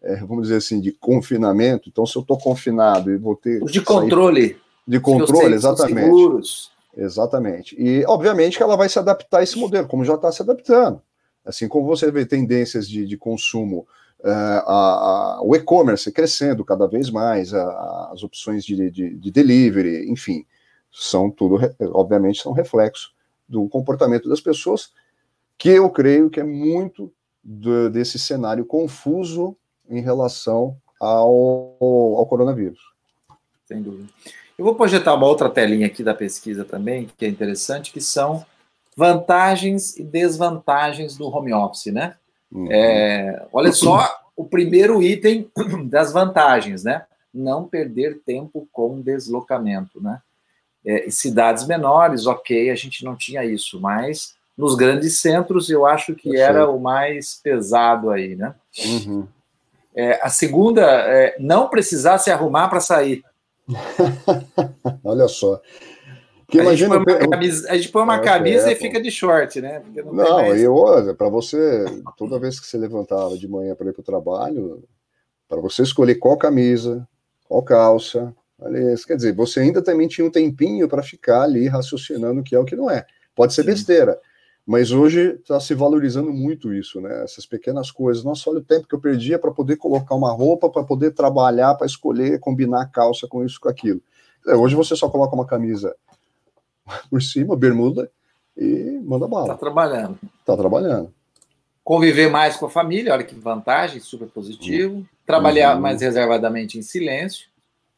é, 0.04 0.16
vamos 0.16 0.44
dizer 0.44 0.56
assim, 0.56 0.80
de 0.80 0.92
confinamento. 0.92 1.88
Então, 1.88 2.04
se 2.04 2.14
eu 2.16 2.22
estou 2.22 2.38
confinado 2.38 3.10
e 3.10 3.16
vou 3.16 3.34
ter. 3.34 3.64
De 3.64 3.80
controle. 3.80 4.56
De 4.86 5.00
controle, 5.00 5.54
exatamente. 5.54 6.04
Seguros. 6.04 6.72
Exatamente. 6.96 7.74
E, 7.78 8.04
obviamente, 8.06 8.56
que 8.56 8.62
ela 8.62 8.76
vai 8.76 8.88
se 8.88 8.98
adaptar 8.98 9.38
a 9.38 9.42
esse 9.42 9.58
modelo, 9.58 9.88
como 9.88 10.04
já 10.04 10.14
está 10.14 10.30
se 10.30 10.42
adaptando. 10.42 11.00
Assim 11.44 11.66
como 11.66 11.86
você 11.86 12.10
vê 12.10 12.24
tendências 12.24 12.88
de, 12.88 13.06
de 13.06 13.16
consumo, 13.16 13.86
uh, 14.20 14.28
a, 14.28 15.38
a, 15.38 15.42
o 15.42 15.56
e-commerce 15.56 16.12
crescendo 16.12 16.64
cada 16.64 16.86
vez 16.86 17.10
mais, 17.10 17.52
a, 17.52 18.10
as 18.12 18.22
opções 18.22 18.64
de, 18.64 18.90
de, 18.90 19.16
de, 19.16 19.30
delivery, 19.30 20.10
enfim, 20.10 20.46
são 20.92 21.30
tudo, 21.30 21.58
obviamente, 21.92 22.42
são 22.42 22.52
reflexo 22.52 23.12
do 23.48 23.68
comportamento 23.68 24.28
das 24.28 24.40
pessoas, 24.40 24.92
que 25.58 25.70
eu 25.70 25.90
creio 25.90 26.30
que 26.30 26.40
é 26.40 26.44
muito 26.44 27.12
do, 27.42 27.90
desse 27.90 28.18
cenário 28.18 28.64
confuso 28.64 29.56
em 29.88 30.00
relação 30.00 30.76
ao, 31.00 31.76
ao 31.80 32.26
coronavírus. 32.26 32.80
Sem 33.66 33.82
dúvida. 33.82 34.08
Eu 34.58 34.64
vou 34.64 34.74
projetar 34.74 35.14
uma 35.14 35.26
outra 35.26 35.50
telinha 35.50 35.86
aqui 35.86 36.02
da 36.02 36.14
pesquisa 36.14 36.64
também, 36.64 37.08
que 37.16 37.24
é 37.24 37.28
interessante, 37.28 37.92
que 37.92 38.00
são 38.00 38.44
vantagens 38.96 39.96
e 39.96 40.04
desvantagens 40.04 41.16
do 41.16 41.26
home 41.26 41.52
office, 41.52 41.92
né? 41.92 42.14
Uhum. 42.52 42.68
É, 42.70 43.44
olha 43.52 43.72
só 43.72 44.08
o 44.36 44.44
primeiro 44.44 45.02
item 45.02 45.50
das 45.86 46.12
vantagens, 46.12 46.84
né? 46.84 47.04
Não 47.32 47.64
perder 47.64 48.20
tempo 48.24 48.68
com 48.72 49.00
deslocamento, 49.00 50.00
né? 50.00 50.20
É, 50.86 51.10
cidades 51.10 51.66
menores, 51.66 52.26
ok, 52.26 52.70
a 52.70 52.74
gente 52.74 53.04
não 53.04 53.16
tinha 53.16 53.44
isso, 53.44 53.80
mas 53.80 54.36
nos 54.56 54.76
grandes 54.76 55.18
centros 55.18 55.68
eu 55.68 55.84
acho 55.84 56.14
que 56.14 56.36
era 56.36 56.68
o 56.70 56.78
mais 56.78 57.40
pesado 57.42 58.10
aí, 58.10 58.36
né? 58.36 58.54
Uhum. 58.86 59.26
É, 59.96 60.18
a 60.22 60.28
segunda, 60.28 60.82
é 60.82 61.36
não 61.38 61.68
precisar 61.68 62.18
se 62.18 62.30
arrumar 62.30 62.68
para 62.68 62.80
sair. 62.80 63.22
Olha 65.04 65.28
só. 65.28 65.60
Que 66.48 66.60
a, 66.60 66.62
imagina, 66.62 66.96
gente 66.96 67.04
põe 67.04 67.28
camisa, 67.30 67.70
a 67.70 67.76
gente 67.76 67.88
põe 67.88 68.02
uma 68.02 68.18
camisa 68.18 68.70
e 68.70 68.76
fica 68.76 69.00
de 69.00 69.10
short, 69.10 69.60
né? 69.60 69.82
não, 70.04 70.12
não 70.12 70.56
e 70.56 70.66
outra, 70.68 71.14
para 71.14 71.28
você, 71.28 71.84
toda 72.16 72.38
vez 72.38 72.60
que 72.60 72.66
você 72.66 72.76
levantava 72.76 73.36
de 73.36 73.48
manhã 73.48 73.74
para 73.74 73.88
ir 73.88 73.92
para 73.92 74.02
o 74.02 74.04
trabalho, 74.04 74.84
para 75.48 75.60
você 75.60 75.82
escolher 75.82 76.16
qual 76.16 76.36
camisa, 76.36 77.08
qual 77.48 77.62
calça, 77.62 78.34
olha 78.58 78.94
quer 79.06 79.16
dizer, 79.16 79.34
você 79.34 79.60
ainda 79.60 79.82
também 79.82 80.06
tinha 80.06 80.26
um 80.26 80.30
tempinho 80.30 80.86
para 80.86 81.02
ficar 81.02 81.42
ali 81.42 81.66
raciocinando 81.66 82.40
o 82.40 82.44
que 82.44 82.54
é 82.54 82.58
o 82.58 82.64
que 82.64 82.76
não 82.76 82.90
é. 82.90 83.06
Pode 83.34 83.54
ser 83.54 83.62
Sim. 83.62 83.68
besteira, 83.68 84.20
mas 84.66 84.90
hoje 84.90 85.34
está 85.34 85.60
se 85.60 85.74
valorizando 85.74 86.32
muito 86.32 86.72
isso, 86.72 87.00
né? 87.00 87.22
Essas 87.22 87.44
pequenas 87.44 87.90
coisas. 87.90 88.24
Nossa, 88.24 88.48
olha 88.48 88.60
o 88.60 88.64
tempo 88.64 88.88
que 88.88 88.94
eu 88.94 89.00
perdia 89.00 89.38
para 89.38 89.50
poder 89.50 89.76
colocar 89.76 90.14
uma 90.14 90.32
roupa, 90.32 90.70
para 90.70 90.82
poder 90.82 91.10
trabalhar, 91.10 91.74
para 91.74 91.86
escolher, 91.86 92.40
combinar 92.40 92.82
a 92.82 92.86
calça 92.86 93.26
com 93.28 93.44
isso, 93.44 93.60
com 93.60 93.68
aquilo. 93.68 94.00
Hoje 94.46 94.74
você 94.74 94.96
só 94.96 95.08
coloca 95.08 95.34
uma 95.34 95.46
camisa 95.46 95.94
por 97.10 97.22
cima, 97.22 97.54
bermuda, 97.54 98.10
e 98.56 99.00
manda 99.04 99.28
bala. 99.28 99.48
Tá 99.48 99.56
trabalhando. 99.56 100.18
Tá 100.46 100.56
trabalhando. 100.56 101.12
Conviver 101.82 102.30
mais 102.30 102.56
com 102.56 102.64
a 102.64 102.70
família, 102.70 103.12
olha 103.12 103.24
que 103.24 103.34
vantagem, 103.34 104.00
super 104.00 104.28
positivo. 104.28 104.94
Uhum. 104.94 105.06
Trabalhar 105.26 105.74
uhum. 105.74 105.82
mais 105.82 106.00
reservadamente 106.00 106.78
em 106.78 106.82
silêncio. 106.82 107.48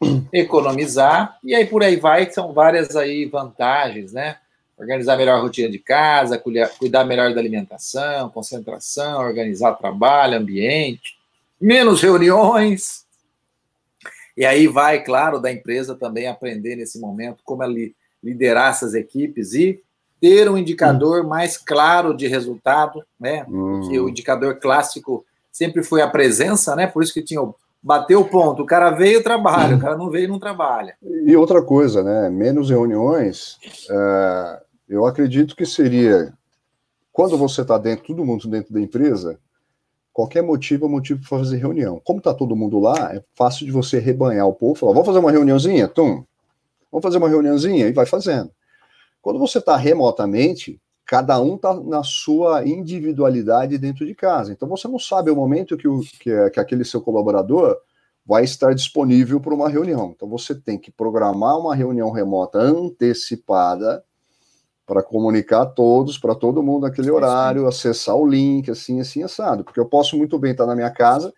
Economizar, 0.32 1.38
e 1.44 1.54
aí 1.54 1.64
por 1.64 1.82
aí 1.84 1.94
vai, 1.94 2.26
que 2.26 2.34
são 2.34 2.52
várias 2.52 2.96
aí 2.96 3.24
vantagens, 3.26 4.12
né? 4.12 4.38
Organizar 4.78 5.16
melhor 5.16 5.38
a 5.38 5.40
rotina 5.40 5.70
de 5.70 5.78
casa, 5.78 6.38
cuidar 6.78 7.04
melhor 7.04 7.32
da 7.32 7.40
alimentação, 7.40 8.28
concentração, 8.28 9.20
organizar 9.20 9.72
trabalho, 9.74 10.38
ambiente, 10.38 11.16
menos 11.60 12.02
reuniões. 12.02 13.06
E 14.36 14.44
aí 14.44 14.66
vai, 14.66 15.02
claro, 15.02 15.40
da 15.40 15.50
empresa 15.50 15.94
também 15.94 16.28
aprender 16.28 16.76
nesse 16.76 17.00
momento 17.00 17.38
como 17.42 17.62
ela 17.62 17.74
liderar 18.22 18.70
essas 18.70 18.94
equipes 18.94 19.54
e 19.54 19.80
ter 20.20 20.50
um 20.50 20.58
indicador 20.58 21.24
hum. 21.24 21.28
mais 21.28 21.56
claro 21.56 22.14
de 22.14 22.26
resultado, 22.26 23.02
né? 23.18 23.46
Hum. 23.48 23.88
Que 23.88 23.98
o 23.98 24.08
indicador 24.08 24.56
clássico 24.56 25.24
sempre 25.50 25.82
foi 25.82 26.02
a 26.02 26.08
presença, 26.08 26.76
né? 26.76 26.86
Por 26.86 27.02
isso 27.02 27.14
que 27.14 27.22
tinha 27.22 27.40
o 27.40 27.54
bateu 27.82 28.20
o 28.20 28.28
ponto, 28.28 28.62
o 28.64 28.66
cara 28.66 28.90
veio 28.90 29.22
trabalha, 29.22 29.76
o 29.76 29.80
cara 29.80 29.96
não 29.96 30.10
veio 30.10 30.28
não 30.28 30.40
trabalha. 30.40 30.96
E 31.02 31.36
outra 31.36 31.62
coisa, 31.62 32.02
né? 32.02 32.28
Menos 32.28 32.68
reuniões, 32.68 33.58
uh, 33.88 34.60
eu 34.88 35.06
acredito 35.06 35.56
que 35.56 35.66
seria 35.66 36.32
quando 37.12 37.38
você 37.38 37.62
está 37.62 37.78
dentro, 37.78 38.06
todo 38.06 38.24
mundo 38.24 38.46
dentro 38.46 38.74
da 38.74 38.80
empresa, 38.80 39.38
qualquer 40.12 40.42
motivo 40.42 40.86
é 40.86 40.88
motivo 40.88 41.20
para 41.20 41.38
fazer 41.38 41.56
reunião. 41.56 42.00
Como 42.04 42.18
está 42.18 42.34
todo 42.34 42.54
mundo 42.54 42.78
lá, 42.78 43.14
é 43.14 43.24
fácil 43.34 43.64
de 43.64 43.72
você 43.72 43.98
rebanhar 43.98 44.46
o 44.46 44.52
povo, 44.52 44.74
falar, 44.74 44.92
vamos 44.92 45.06
fazer 45.06 45.18
uma 45.18 45.30
reuniãozinha, 45.30 45.88
tum, 45.88 46.24
Vamos 46.90 47.02
fazer 47.02 47.18
uma 47.18 47.28
reuniãozinha 47.28 47.88
e 47.88 47.92
vai 47.92 48.06
fazendo. 48.06 48.50
Quando 49.20 49.38
você 49.38 49.58
está 49.58 49.76
remotamente, 49.76 50.80
cada 51.04 51.38
um 51.40 51.56
está 51.56 51.74
na 51.74 52.02
sua 52.02 52.66
individualidade 52.66 53.76
dentro 53.76 54.06
de 54.06 54.14
casa. 54.14 54.52
Então 54.52 54.68
você 54.68 54.88
não 54.88 54.98
sabe 54.98 55.30
o 55.30 55.36
momento 55.36 55.76
que, 55.76 55.88
o, 55.88 56.00
que, 56.00 56.30
é, 56.30 56.48
que 56.48 56.60
aquele 56.60 56.84
seu 56.84 57.00
colaborador 57.00 57.76
vai 58.24 58.44
estar 58.44 58.74
disponível 58.74 59.40
para 59.40 59.54
uma 59.54 59.68
reunião. 59.68 60.12
Então 60.14 60.28
você 60.28 60.54
tem 60.54 60.78
que 60.78 60.90
programar 60.90 61.58
uma 61.58 61.74
reunião 61.74 62.10
remota 62.10 62.58
antecipada 62.58 64.02
para 64.86 65.02
comunicar 65.02 65.62
a 65.62 65.66
todos, 65.66 66.16
para 66.16 66.34
todo 66.34 66.62
mundo 66.62 66.82
naquele 66.82 67.10
horário, 67.10 67.66
acessar 67.66 68.14
o 68.14 68.26
link, 68.26 68.70
assim, 68.70 69.00
assim, 69.00 69.22
assado. 69.22 69.64
Porque 69.64 69.80
eu 69.80 69.86
posso 69.86 70.16
muito 70.16 70.38
bem 70.38 70.52
estar 70.52 70.64
na 70.64 70.76
minha 70.76 70.90
casa, 70.90 71.34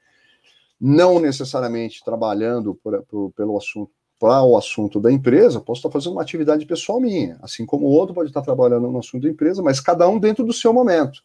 não 0.80 1.18
necessariamente 1.18 2.04
trabalhando 2.04 2.74
por, 2.74 3.02
por, 3.04 3.32
pelo 3.32 3.56
assunto 3.56 3.90
para 4.20 4.42
o 4.42 4.58
assunto 4.58 4.98
da 4.98 5.12
empresa, 5.12 5.60
posso 5.60 5.78
estar 5.78 5.90
fazendo 5.90 6.12
uma 6.12 6.22
atividade 6.22 6.66
pessoal 6.66 7.00
minha, 7.00 7.38
assim 7.40 7.64
como 7.64 7.86
o 7.86 7.90
outro 7.90 8.12
pode 8.12 8.30
estar 8.30 8.42
trabalhando 8.42 8.90
no 8.90 8.98
assunto 8.98 9.22
da 9.22 9.30
empresa, 9.30 9.62
mas 9.62 9.78
cada 9.78 10.08
um 10.08 10.18
dentro 10.18 10.44
do 10.44 10.52
seu 10.52 10.72
momento. 10.72 11.22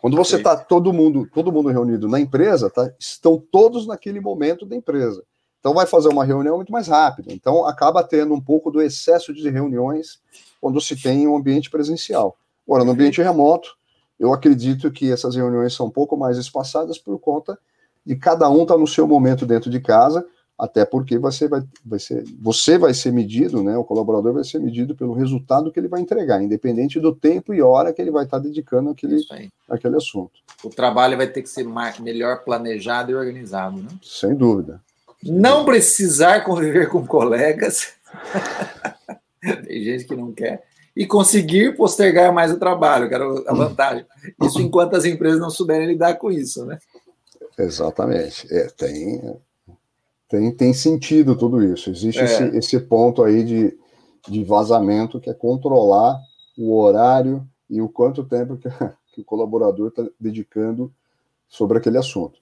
Quando 0.00 0.16
você 0.16 0.36
está 0.36 0.56
todo 0.56 0.92
mundo, 0.92 1.28
todo 1.32 1.52
mundo 1.52 1.68
reunido 1.68 2.08
na 2.08 2.18
empresa, 2.18 2.70
tá, 2.70 2.90
estão 2.98 3.38
todos 3.52 3.86
naquele 3.86 4.18
momento 4.18 4.64
da 4.64 4.74
empresa. 4.74 5.22
Então 5.62 5.72
vai 5.72 5.86
fazer 5.86 6.08
uma 6.08 6.24
reunião 6.24 6.56
muito 6.56 6.72
mais 6.72 6.88
rápida. 6.88 7.32
Então 7.32 7.64
acaba 7.64 8.02
tendo 8.02 8.34
um 8.34 8.40
pouco 8.40 8.68
do 8.68 8.82
excesso 8.82 9.32
de 9.32 9.48
reuniões 9.48 10.20
quando 10.60 10.80
se 10.80 11.00
tem 11.00 11.28
um 11.28 11.36
ambiente 11.36 11.70
presencial. 11.70 12.36
Agora, 12.66 12.84
no 12.84 12.90
ambiente 12.90 13.22
remoto, 13.22 13.76
eu 14.18 14.32
acredito 14.32 14.90
que 14.90 15.12
essas 15.12 15.36
reuniões 15.36 15.72
são 15.72 15.86
um 15.86 15.90
pouco 15.90 16.16
mais 16.16 16.36
espaçadas 16.36 16.98
por 16.98 17.16
conta 17.20 17.56
de 18.04 18.16
cada 18.16 18.50
um 18.50 18.62
estar 18.62 18.74
tá 18.74 18.80
no 18.80 18.88
seu 18.88 19.06
momento 19.06 19.46
dentro 19.46 19.70
de 19.70 19.78
casa, 19.78 20.26
até 20.58 20.84
porque 20.84 21.16
você 21.16 21.46
vai, 21.46 21.62
vai 21.86 22.00
ser, 22.00 22.24
você 22.40 22.76
vai 22.76 22.92
ser 22.92 23.12
medido, 23.12 23.62
né? 23.62 23.76
O 23.76 23.84
colaborador 23.84 24.32
vai 24.32 24.42
ser 24.42 24.58
medido 24.58 24.96
pelo 24.96 25.12
resultado 25.12 25.70
que 25.70 25.78
ele 25.78 25.86
vai 25.86 26.00
entregar, 26.00 26.42
independente 26.42 26.98
do 26.98 27.14
tempo 27.14 27.54
e 27.54 27.62
hora 27.62 27.92
que 27.92 28.02
ele 28.02 28.10
vai 28.10 28.24
estar 28.24 28.40
dedicando 28.40 28.90
àquele, 28.90 29.24
àquele 29.68 29.96
assunto. 29.96 30.32
O 30.64 30.70
trabalho 30.70 31.16
vai 31.16 31.28
ter 31.28 31.42
que 31.42 31.48
ser 31.48 31.62
mais, 31.62 32.00
melhor 32.00 32.42
planejado 32.42 33.12
e 33.12 33.14
organizado, 33.14 33.80
né? 33.80 33.88
Sem 34.02 34.34
dúvida. 34.34 34.80
Não 35.24 35.64
precisar 35.64 36.40
conviver 36.44 36.88
com 36.88 37.06
colegas. 37.06 37.94
Tem 39.66 39.82
gente 39.82 40.04
que 40.04 40.16
não 40.16 40.32
quer. 40.32 40.62
E 40.94 41.06
conseguir 41.06 41.76
postergar 41.76 42.32
mais 42.32 42.52
o 42.52 42.58
trabalho, 42.58 43.08
que 43.08 43.14
era 43.14 43.24
a 43.24 43.54
vantagem. 43.54 44.04
Isso 44.42 44.60
enquanto 44.60 44.94
as 44.94 45.04
empresas 45.04 45.40
não 45.40 45.50
souberem 45.50 45.86
lidar 45.86 46.14
com 46.14 46.30
isso, 46.30 46.66
né? 46.66 46.78
Exatamente. 47.58 48.46
É, 48.52 48.66
tem, 48.68 49.36
tem, 50.28 50.50
tem 50.54 50.74
sentido 50.74 51.36
tudo 51.36 51.62
isso. 51.62 51.90
Existe 51.90 52.20
é. 52.20 52.24
esse, 52.24 52.44
esse 52.56 52.80
ponto 52.80 53.22
aí 53.22 53.42
de, 53.42 53.78
de 54.28 54.44
vazamento 54.44 55.20
que 55.20 55.30
é 55.30 55.34
controlar 55.34 56.18
o 56.58 56.78
horário 56.78 57.46
e 57.70 57.80
o 57.80 57.88
quanto 57.88 58.24
tempo 58.24 58.56
que, 58.56 58.68
que 59.12 59.20
o 59.22 59.24
colaborador 59.24 59.88
está 59.88 60.04
dedicando 60.20 60.92
sobre 61.48 61.78
aquele 61.78 61.98
assunto. 61.98 62.38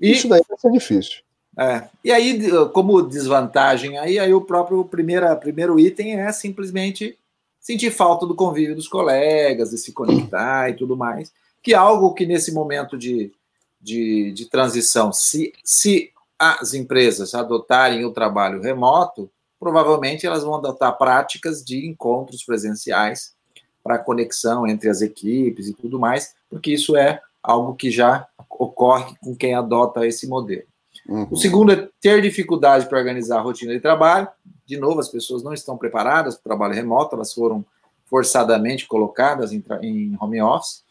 E, 0.00 0.10
isso 0.10 0.28
daí 0.28 0.42
vai 0.48 0.58
ser 0.58 0.70
difícil. 0.70 1.22
É. 1.58 1.88
E 2.02 2.10
aí, 2.10 2.40
como 2.72 3.02
desvantagem, 3.02 3.98
aí, 3.98 4.18
aí 4.18 4.32
o 4.32 4.40
próprio 4.40 4.84
primeira, 4.84 5.36
primeiro 5.36 5.78
item 5.78 6.20
é 6.20 6.32
simplesmente 6.32 7.18
sentir 7.60 7.90
falta 7.90 8.26
do 8.26 8.34
convívio 8.34 8.74
dos 8.74 8.88
colegas, 8.88 9.70
de 9.70 9.78
se 9.78 9.92
conectar 9.92 10.70
e 10.70 10.74
tudo 10.74 10.96
mais, 10.96 11.32
que 11.62 11.74
é 11.74 11.76
algo 11.76 12.14
que 12.14 12.26
nesse 12.26 12.52
momento 12.52 12.98
de, 12.98 13.32
de, 13.80 14.32
de 14.32 14.46
transição, 14.46 15.12
se, 15.12 15.52
se 15.62 16.10
as 16.38 16.74
empresas 16.74 17.34
adotarem 17.34 18.04
o 18.04 18.12
trabalho 18.12 18.60
remoto, 18.60 19.30
provavelmente 19.60 20.26
elas 20.26 20.42
vão 20.42 20.56
adotar 20.56 20.98
práticas 20.98 21.64
de 21.64 21.86
encontros 21.86 22.42
presenciais 22.42 23.34
para 23.82 23.98
conexão 23.98 24.66
entre 24.66 24.88
as 24.88 25.02
equipes 25.02 25.68
e 25.68 25.74
tudo 25.74 26.00
mais, 26.00 26.34
porque 26.50 26.72
isso 26.72 26.96
é 26.96 27.20
algo 27.40 27.74
que 27.74 27.90
já 27.90 28.26
ocorre 28.48 29.14
com 29.20 29.36
quem 29.36 29.54
adota 29.54 30.06
esse 30.06 30.26
modelo. 30.26 30.71
Uhum. 31.08 31.28
O 31.30 31.36
segundo 31.36 31.72
é 31.72 31.88
ter 32.00 32.22
dificuldade 32.22 32.86
para 32.86 32.98
organizar 32.98 33.38
a 33.38 33.42
rotina 33.42 33.72
de 33.72 33.80
trabalho. 33.80 34.28
De 34.66 34.76
novo, 34.76 35.00
as 35.00 35.08
pessoas 35.08 35.42
não 35.42 35.52
estão 35.52 35.76
preparadas 35.76 36.34
para 36.34 36.40
o 36.40 36.44
trabalho 36.44 36.74
remoto, 36.74 37.14
elas 37.14 37.32
foram 37.32 37.64
forçadamente 38.06 38.86
colocadas 38.86 39.52
em, 39.52 39.64
em 39.82 40.16
home 40.20 40.40
office. 40.40 40.84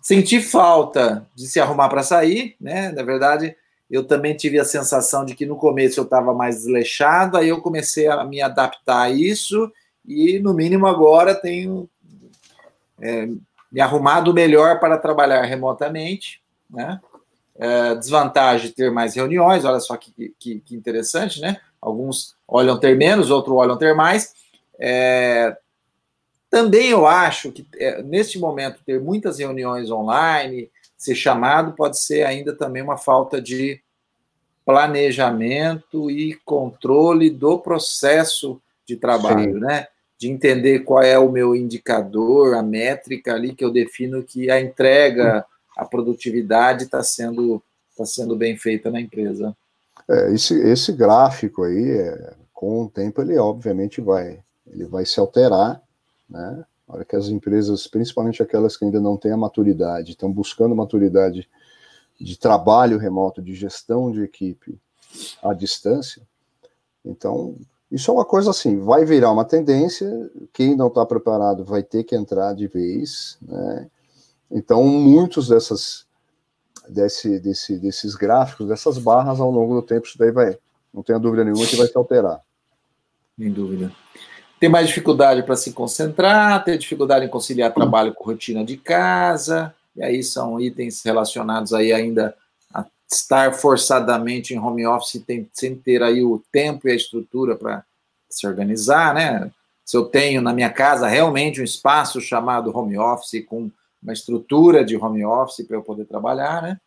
Sentir 0.00 0.40
falta 0.40 1.26
de 1.34 1.46
se 1.46 1.60
arrumar 1.60 1.88
para 1.88 2.02
sair, 2.02 2.56
né? 2.60 2.90
Na 2.92 3.02
verdade, 3.02 3.54
eu 3.90 4.04
também 4.04 4.34
tive 4.34 4.58
a 4.58 4.64
sensação 4.64 5.24
de 5.24 5.34
que 5.34 5.46
no 5.46 5.56
começo 5.56 5.98
eu 6.00 6.04
estava 6.04 6.34
mais 6.34 6.56
desleixado, 6.56 7.36
aí 7.36 7.48
eu 7.48 7.60
comecei 7.60 8.06
a 8.06 8.24
me 8.24 8.40
adaptar 8.40 9.02
a 9.02 9.10
isso 9.10 9.70
e, 10.06 10.38
no 10.38 10.54
mínimo, 10.54 10.86
agora 10.86 11.34
tenho 11.34 11.88
é, 13.00 13.28
me 13.70 13.80
arrumado 13.80 14.32
melhor 14.32 14.80
para 14.80 14.98
trabalhar 14.98 15.42
remotamente, 15.42 16.40
né? 16.70 17.00
É, 17.58 17.94
desvantagem 17.96 18.70
ter 18.70 18.90
mais 18.90 19.16
reuniões, 19.16 19.64
olha 19.64 19.80
só 19.80 19.96
que, 19.96 20.32
que, 20.38 20.60
que, 20.60 20.76
interessante, 20.76 21.40
né? 21.40 21.60
Alguns 21.80 22.36
olham 22.46 22.78
ter 22.78 22.96
menos, 22.96 23.30
outros 23.30 23.56
olham 23.56 23.76
ter 23.76 23.94
mais. 23.94 24.32
É, 24.78 25.56
também 26.48 26.90
eu 26.90 27.06
acho 27.06 27.50
que 27.50 27.66
é, 27.76 28.02
neste 28.02 28.38
momento 28.38 28.80
ter 28.86 29.00
muitas 29.00 29.38
reuniões 29.38 29.90
online, 29.90 30.70
ser 30.96 31.14
chamado, 31.14 31.72
pode 31.72 31.98
ser 31.98 32.24
ainda 32.24 32.54
também 32.54 32.82
uma 32.82 32.96
falta 32.96 33.42
de 33.42 33.80
planejamento 34.64 36.10
e 36.10 36.34
controle 36.44 37.28
do 37.30 37.58
processo 37.58 38.60
de 38.86 38.96
trabalho, 38.96 39.54
Sim. 39.54 39.60
né? 39.60 39.88
de 40.18 40.28
entender 40.28 40.80
qual 40.80 41.02
é 41.02 41.16
o 41.16 41.30
meu 41.30 41.54
indicador, 41.54 42.54
a 42.54 42.62
métrica 42.62 43.34
ali 43.34 43.54
que 43.54 43.64
eu 43.64 43.70
defino 43.70 44.24
que 44.24 44.50
a 44.50 44.60
entrega, 44.60 45.46
a 45.78 45.84
produtividade 45.84 46.84
está 46.84 47.04
sendo, 47.04 47.62
tá 47.96 48.04
sendo 48.04 48.34
bem 48.34 48.58
feita 48.58 48.90
na 48.90 49.00
empresa. 49.00 49.56
É, 50.10 50.34
esse, 50.34 50.54
esse 50.54 50.92
gráfico 50.92 51.62
aí, 51.62 51.88
é, 51.88 52.34
com 52.52 52.82
o 52.82 52.90
tempo, 52.90 53.22
ele 53.22 53.38
obviamente 53.38 54.00
vai, 54.00 54.40
ele 54.66 54.84
vai 54.86 55.06
se 55.06 55.20
alterar, 55.20 55.80
né? 56.28 56.64
Na 56.88 56.94
hora 56.94 57.04
que 57.04 57.14
as 57.14 57.28
empresas, 57.28 57.86
principalmente 57.86 58.42
aquelas 58.42 58.76
que 58.76 58.84
ainda 58.84 58.98
não 58.98 59.16
têm 59.16 59.30
a 59.30 59.36
maturidade, 59.36 60.12
estão 60.12 60.32
buscando 60.32 60.74
maturidade 60.74 61.48
de 62.20 62.36
trabalho 62.36 62.98
remoto, 62.98 63.40
de 63.40 63.54
gestão 63.54 64.10
de 64.10 64.22
equipe 64.22 64.76
à 65.42 65.54
distância, 65.54 66.22
então 67.04 67.54
isso 67.92 68.10
é 68.10 68.14
uma 68.14 68.24
coisa 68.24 68.50
assim, 68.50 68.80
vai 68.80 69.04
virar 69.04 69.30
uma 69.30 69.44
tendência, 69.44 70.30
quem 70.52 70.74
não 70.74 70.88
está 70.88 71.06
preparado 71.06 71.64
vai 71.64 71.82
ter 71.82 72.04
que 72.04 72.16
entrar 72.16 72.54
de 72.54 72.66
vez, 72.66 73.38
né? 73.42 73.88
Então, 74.50 74.84
muitos 74.84 75.48
dessas, 75.48 76.06
desse, 76.88 77.38
desse, 77.38 77.78
desses 77.78 78.14
gráficos, 78.14 78.68
dessas 78.68 78.98
barras, 78.98 79.40
ao 79.40 79.50
longo 79.50 79.74
do 79.74 79.82
tempo, 79.82 80.06
isso 80.06 80.18
daí 80.18 80.30
vai, 80.30 80.56
não 80.92 81.02
tenha 81.02 81.18
dúvida 81.18 81.44
nenhuma 81.44 81.66
que 81.66 81.76
vai 81.76 81.86
se 81.86 81.96
alterar. 81.96 82.40
Sem 83.38 83.52
dúvida. 83.52 83.92
Ter 84.58 84.68
mais 84.68 84.88
dificuldade 84.88 85.42
para 85.42 85.54
se 85.54 85.72
concentrar, 85.72 86.64
ter 86.64 86.78
dificuldade 86.78 87.24
em 87.24 87.28
conciliar 87.28 87.72
trabalho 87.72 88.12
com 88.14 88.24
rotina 88.24 88.64
de 88.64 88.76
casa, 88.76 89.74
e 89.94 90.02
aí 90.02 90.22
são 90.22 90.60
itens 90.60 91.02
relacionados 91.04 91.72
aí 91.72 91.92
ainda 91.92 92.34
estar 93.10 93.54
forçadamente 93.54 94.52
em 94.52 94.58
home 94.58 94.86
office 94.86 95.22
tem, 95.26 95.48
sem 95.52 95.74
ter 95.74 96.02
aí 96.02 96.22
o 96.22 96.42
tempo 96.52 96.86
e 96.86 96.92
a 96.92 96.94
estrutura 96.94 97.56
para 97.56 97.82
se 98.28 98.46
organizar, 98.46 99.14
né? 99.14 99.50
Se 99.84 99.96
eu 99.96 100.04
tenho 100.04 100.42
na 100.42 100.52
minha 100.52 100.68
casa 100.68 101.08
realmente 101.08 101.60
um 101.60 101.64
espaço 101.64 102.20
chamado 102.20 102.76
home 102.76 102.98
office 102.98 103.42
com 103.46 103.70
uma 104.02 104.12
estrutura 104.12 104.84
de 104.84 104.96
home 104.96 105.24
office 105.24 105.66
para 105.66 105.76
eu 105.76 105.82
poder 105.82 106.04
trabalhar, 106.04 106.62
né? 106.62 106.80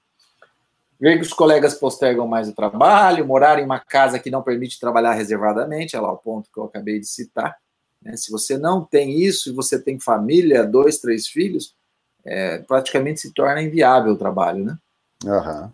Ver 1.00 1.18
que 1.18 1.26
os 1.26 1.34
colegas 1.34 1.74
postergam 1.74 2.28
mais 2.28 2.48
o 2.48 2.54
trabalho, 2.54 3.26
morar 3.26 3.58
em 3.60 3.66
uma 3.66 3.80
casa 3.80 4.20
que 4.20 4.30
não 4.30 4.44
permite 4.44 4.80
trabalhar 4.80 5.14
reservadamente, 5.14 5.96
é 5.96 6.00
lá 6.00 6.12
o 6.12 6.18
ponto 6.18 6.50
que 6.54 6.60
eu 6.60 6.66
acabei 6.66 7.00
de 7.00 7.08
citar. 7.08 7.58
Né? 8.02 8.16
Se 8.16 8.32
você 8.32 8.56
não 8.58 8.86
tem 8.86 9.20
isso 9.20 9.50
e 9.50 9.54
você 9.54 9.82
tem 9.82 10.00
família, 10.00 10.64
dois, 10.64 11.00
três 11.00 11.28
filhos, 11.28 11.76
é, 12.24 12.60
praticamente 12.60 13.20
se 13.20 13.34
torna 13.34 13.64
inviável 13.64 14.14
o 14.14 14.18
trabalho, 14.18 14.64
né? 14.64 14.78
Uhum. 15.26 15.72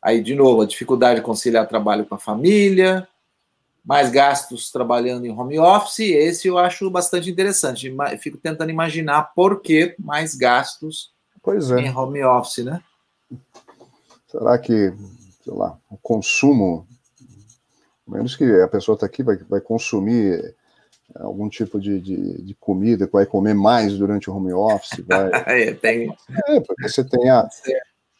Aí, 0.00 0.22
de 0.22 0.34
novo, 0.34 0.62
a 0.62 0.66
dificuldade 0.66 1.18
de 1.18 1.26
conciliar 1.26 1.66
trabalho 1.66 2.06
com 2.06 2.14
a 2.14 2.18
família, 2.18 3.08
mais 3.84 4.10
gastos 4.10 4.70
trabalhando 4.70 5.24
em 5.24 5.30
home 5.30 5.58
office, 5.58 6.00
esse 6.00 6.48
eu 6.48 6.58
acho 6.58 6.90
bastante 6.90 7.30
interessante. 7.30 7.94
Fico 8.20 8.36
tentando 8.36 8.70
imaginar 8.70 9.32
por 9.34 9.60
que 9.60 9.94
mais 9.98 10.34
gastos 10.34 11.12
é. 11.46 11.80
em 11.80 11.94
home 11.94 12.22
office, 12.22 12.64
né? 12.64 12.82
Será 14.26 14.58
que, 14.58 14.92
sei 15.42 15.54
lá, 15.54 15.78
o 15.90 15.96
consumo, 15.96 16.86
menos 18.06 18.36
que 18.36 18.44
a 18.60 18.68
pessoa 18.68 18.94
está 18.94 19.06
aqui, 19.06 19.22
vai, 19.22 19.36
vai 19.36 19.60
consumir 19.60 20.54
algum 21.14 21.48
tipo 21.48 21.80
de, 21.80 21.98
de, 21.98 22.42
de, 22.42 22.54
comida, 22.54 23.08
vai 23.10 23.24
comer 23.24 23.54
mais 23.54 23.96
durante 23.96 24.28
o 24.28 24.36
home 24.36 24.52
office, 24.52 25.02
vai... 25.06 25.30
é, 25.46 25.72
tem... 25.72 26.14
é, 26.46 26.60
porque 26.60 26.88
você 26.88 27.02
tem 27.02 27.30
a, 27.30 27.48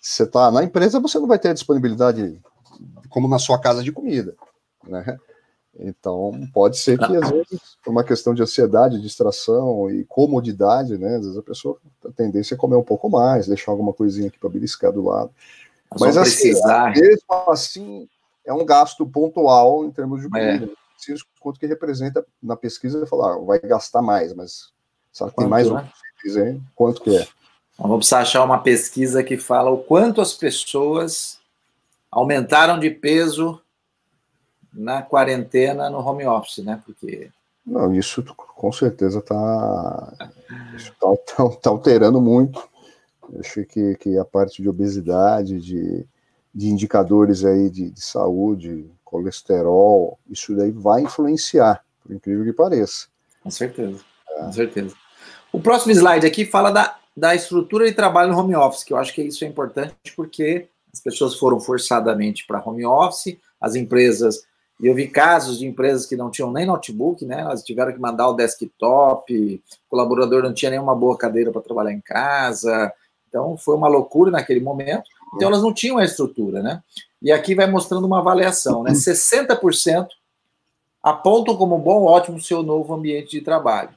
você 0.01 0.23
está 0.23 0.51
na 0.51 0.65
empresa, 0.65 0.99
você 0.99 1.19
não 1.19 1.27
vai 1.27 1.39
ter 1.39 1.51
a 1.51 1.55
disponibilidade 1.55 2.41
como 3.11 3.29
na 3.29 3.39
sua 3.39 3.61
casa 3.61 3.83
de 3.83 3.93
comida, 3.93 4.35
né? 4.87 5.19
Então, 5.79 6.33
pode 6.53 6.77
ser 6.79 6.99
que, 6.99 7.17
às 7.17 7.31
vezes, 7.31 7.77
por 7.85 7.91
uma 7.91 8.03
questão 8.03 8.35
de 8.35 8.43
ansiedade, 8.43 9.01
distração 9.01 9.89
e 9.91 10.05
comodidade, 10.05 10.99
né? 10.99 11.17
Às 11.17 11.23
vezes 11.23 11.37
a 11.37 11.43
pessoa 11.43 11.79
a 12.05 12.11
tendência 12.11 12.55
é 12.55 12.59
comer 12.59 12.77
um 12.77 12.83
pouco 12.83 13.09
mais, 13.09 13.47
deixar 13.47 13.71
alguma 13.71 13.93
coisinha 13.93 14.29
aqui 14.29 14.39
para 14.39 14.49
beliscar 14.49 14.93
do 14.93 15.05
lado. 15.05 15.31
Mas, 15.91 16.01
Mas 16.01 16.17
assim, 16.17 16.53
mesmo 16.95 17.51
assim, 17.51 18.09
é 18.45 18.53
um 18.53 18.65
gasto 18.65 19.07
pontual 19.07 19.85
em 19.85 19.91
termos 19.91 20.21
de 20.21 20.29
comida. 20.29 20.65
É. 20.65 20.69
Preciso 20.95 21.25
quanto 21.41 21.61
que 21.61 21.67
representa 21.67 22.27
na 22.43 22.57
pesquisa 22.57 23.07
falar, 23.07 23.35
ah, 23.35 23.39
vai 23.39 23.61
gastar 23.61 24.03
mais, 24.03 24.35
mas 24.35 24.73
sabe, 25.13 25.33
tem 25.37 25.47
mais 25.47 25.71
né? 25.71 25.89
um, 26.27 26.61
quanto 26.75 27.03
que 27.03 27.17
é? 27.17 27.27
Vamos 27.79 27.99
precisar 27.99 28.21
achar 28.21 28.45
uma 28.45 28.59
pesquisa 28.59 29.23
que 29.23 29.39
fala 29.39 29.71
o 29.71 29.79
quanto 29.79 30.21
as 30.21 30.35
pessoas 30.35 31.39
aumentaram 32.11 32.81
de 32.81 32.91
peso 32.91 33.61
na 34.79 35.03
quarentena 35.03 35.91
no 35.91 35.99
home 35.99 36.25
office, 36.27 36.65
né? 36.65 36.81
Porque. 36.85 37.31
Não, 37.67 37.95
isso 37.95 38.25
com 38.35 38.73
certeza 38.73 39.19
está 39.19 40.15
tá, 40.19 40.31
tá, 41.37 41.49
tá, 41.63 41.71
alterando 41.71 42.21
muito. 42.21 42.67
Eu 43.31 43.41
acho 43.41 43.65
que, 43.67 43.95
que 43.97 44.17
a 44.17 44.25
parte 44.25 44.63
de 44.63 44.69
obesidade, 44.69 45.61
de, 45.61 46.07
de 46.55 46.69
indicadores 46.69 47.45
aí 47.45 47.69
de, 47.69 47.91
de 47.91 48.01
saúde, 48.01 48.91
colesterol, 49.05 50.19
isso 50.31 50.57
daí 50.57 50.71
vai 50.71 51.03
influenciar, 51.03 51.85
por 52.03 52.15
incrível 52.15 52.45
que 52.45 52.53
pareça. 52.55 53.09
Com 53.43 53.51
certeza, 53.51 54.01
é. 54.31 54.45
com 54.45 54.53
certeza. 54.53 54.95
O 55.53 55.61
próximo 55.61 55.93
slide 55.93 56.27
aqui 56.27 56.47
fala 56.47 56.71
da 56.71 56.99
da 57.19 57.35
estrutura 57.35 57.85
de 57.87 57.93
trabalho 57.93 58.31
no 58.31 58.39
home 58.39 58.55
office, 58.55 58.85
que 58.85 58.93
eu 58.93 58.97
acho 58.97 59.13
que 59.13 59.23
isso 59.23 59.45
é 59.45 59.49
importante 59.49 59.95
porque 60.15 60.69
as 60.93 61.01
pessoas 61.01 61.35
foram 61.35 61.59
forçadamente 61.59 62.47
para 62.47 62.63
home 62.65 62.87
office, 62.87 63.37
as 63.61 63.75
empresas, 63.75 64.43
e 64.81 64.87
eu 64.87 64.95
vi 64.95 65.09
casos 65.09 65.59
de 65.59 65.67
empresas 65.67 66.07
que 66.07 66.17
não 66.17 66.31
tinham 66.31 66.53
nem 66.53 66.65
notebook, 66.65 67.25
né? 67.25 67.41
Elas 67.41 67.63
tiveram 67.63 67.93
que 67.93 67.99
mandar 67.99 68.29
o 68.29 68.35
desktop, 68.35 69.35
o 69.35 69.91
colaborador 69.91 70.43
não 70.43 70.55
tinha 70.55 70.71
nenhuma 70.71 70.95
boa 70.95 71.17
cadeira 71.17 71.51
para 71.51 71.61
trabalhar 71.63 71.93
em 71.93 72.01
casa. 72.01 72.93
Então 73.29 73.57
foi 73.57 73.75
uma 73.75 73.89
loucura 73.89 74.31
naquele 74.31 74.61
momento. 74.61 75.05
Então 75.35 75.49
elas 75.49 75.63
não 75.63 75.75
tinham 75.75 75.99
a 75.99 76.05
estrutura, 76.05 76.63
né? 76.63 76.83
E 77.21 77.33
aqui 77.33 77.55
vai 77.55 77.69
mostrando 77.69 78.07
uma 78.07 78.21
avaliação, 78.21 78.83
né? 78.85 78.93
60% 78.97 80.07
apontam 81.03 81.57
como 81.57 81.79
bom, 81.79 82.05
ótimo 82.05 82.41
seu 82.41 82.63
novo 82.63 82.95
ambiente 82.95 83.31
de 83.31 83.41
trabalho. 83.41 83.91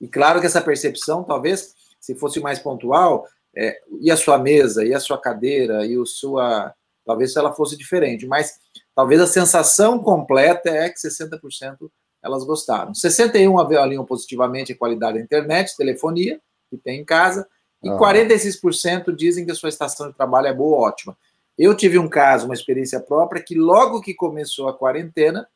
E 0.00 0.06
claro 0.06 0.40
que 0.40 0.46
essa 0.46 0.60
percepção 0.60 1.22
talvez 1.22 1.74
se 2.00 2.14
fosse 2.14 2.40
mais 2.40 2.58
pontual, 2.58 3.26
é, 3.54 3.80
e 4.00 4.10
a 4.10 4.16
sua 4.16 4.38
mesa, 4.38 4.84
e 4.84 4.94
a 4.94 5.00
sua 5.00 5.18
cadeira, 5.18 5.84
e 5.84 5.98
o 5.98 6.06
sua. 6.06 6.74
Talvez 7.04 7.34
ela 7.34 7.52
fosse 7.52 7.76
diferente, 7.76 8.26
mas 8.26 8.58
talvez 8.94 9.20
a 9.20 9.26
sensação 9.26 9.98
completa 9.98 10.70
é 10.70 10.88
que 10.88 10.98
60% 10.98 11.90
elas 12.22 12.44
gostaram. 12.44 12.94
61 12.94 13.58
avaliam 13.58 14.04
positivamente 14.04 14.72
a 14.72 14.76
qualidade 14.76 15.18
da 15.18 15.24
internet, 15.24 15.76
telefonia, 15.76 16.40
que 16.68 16.76
tem 16.76 17.00
em 17.00 17.04
casa, 17.04 17.48
e 17.82 17.88
ah. 17.88 17.96
46% 17.96 19.14
dizem 19.14 19.44
que 19.44 19.52
a 19.52 19.54
sua 19.54 19.70
estação 19.70 20.08
de 20.08 20.16
trabalho 20.16 20.46
é 20.46 20.54
boa, 20.54 20.86
ótima. 20.86 21.16
Eu 21.58 21.74
tive 21.74 21.98
um 21.98 22.08
caso, 22.08 22.46
uma 22.46 22.54
experiência 22.54 23.00
própria, 23.00 23.42
que 23.42 23.54
logo 23.54 24.00
que 24.00 24.14
começou 24.14 24.68
a 24.68 24.76
quarentena, 24.76 25.48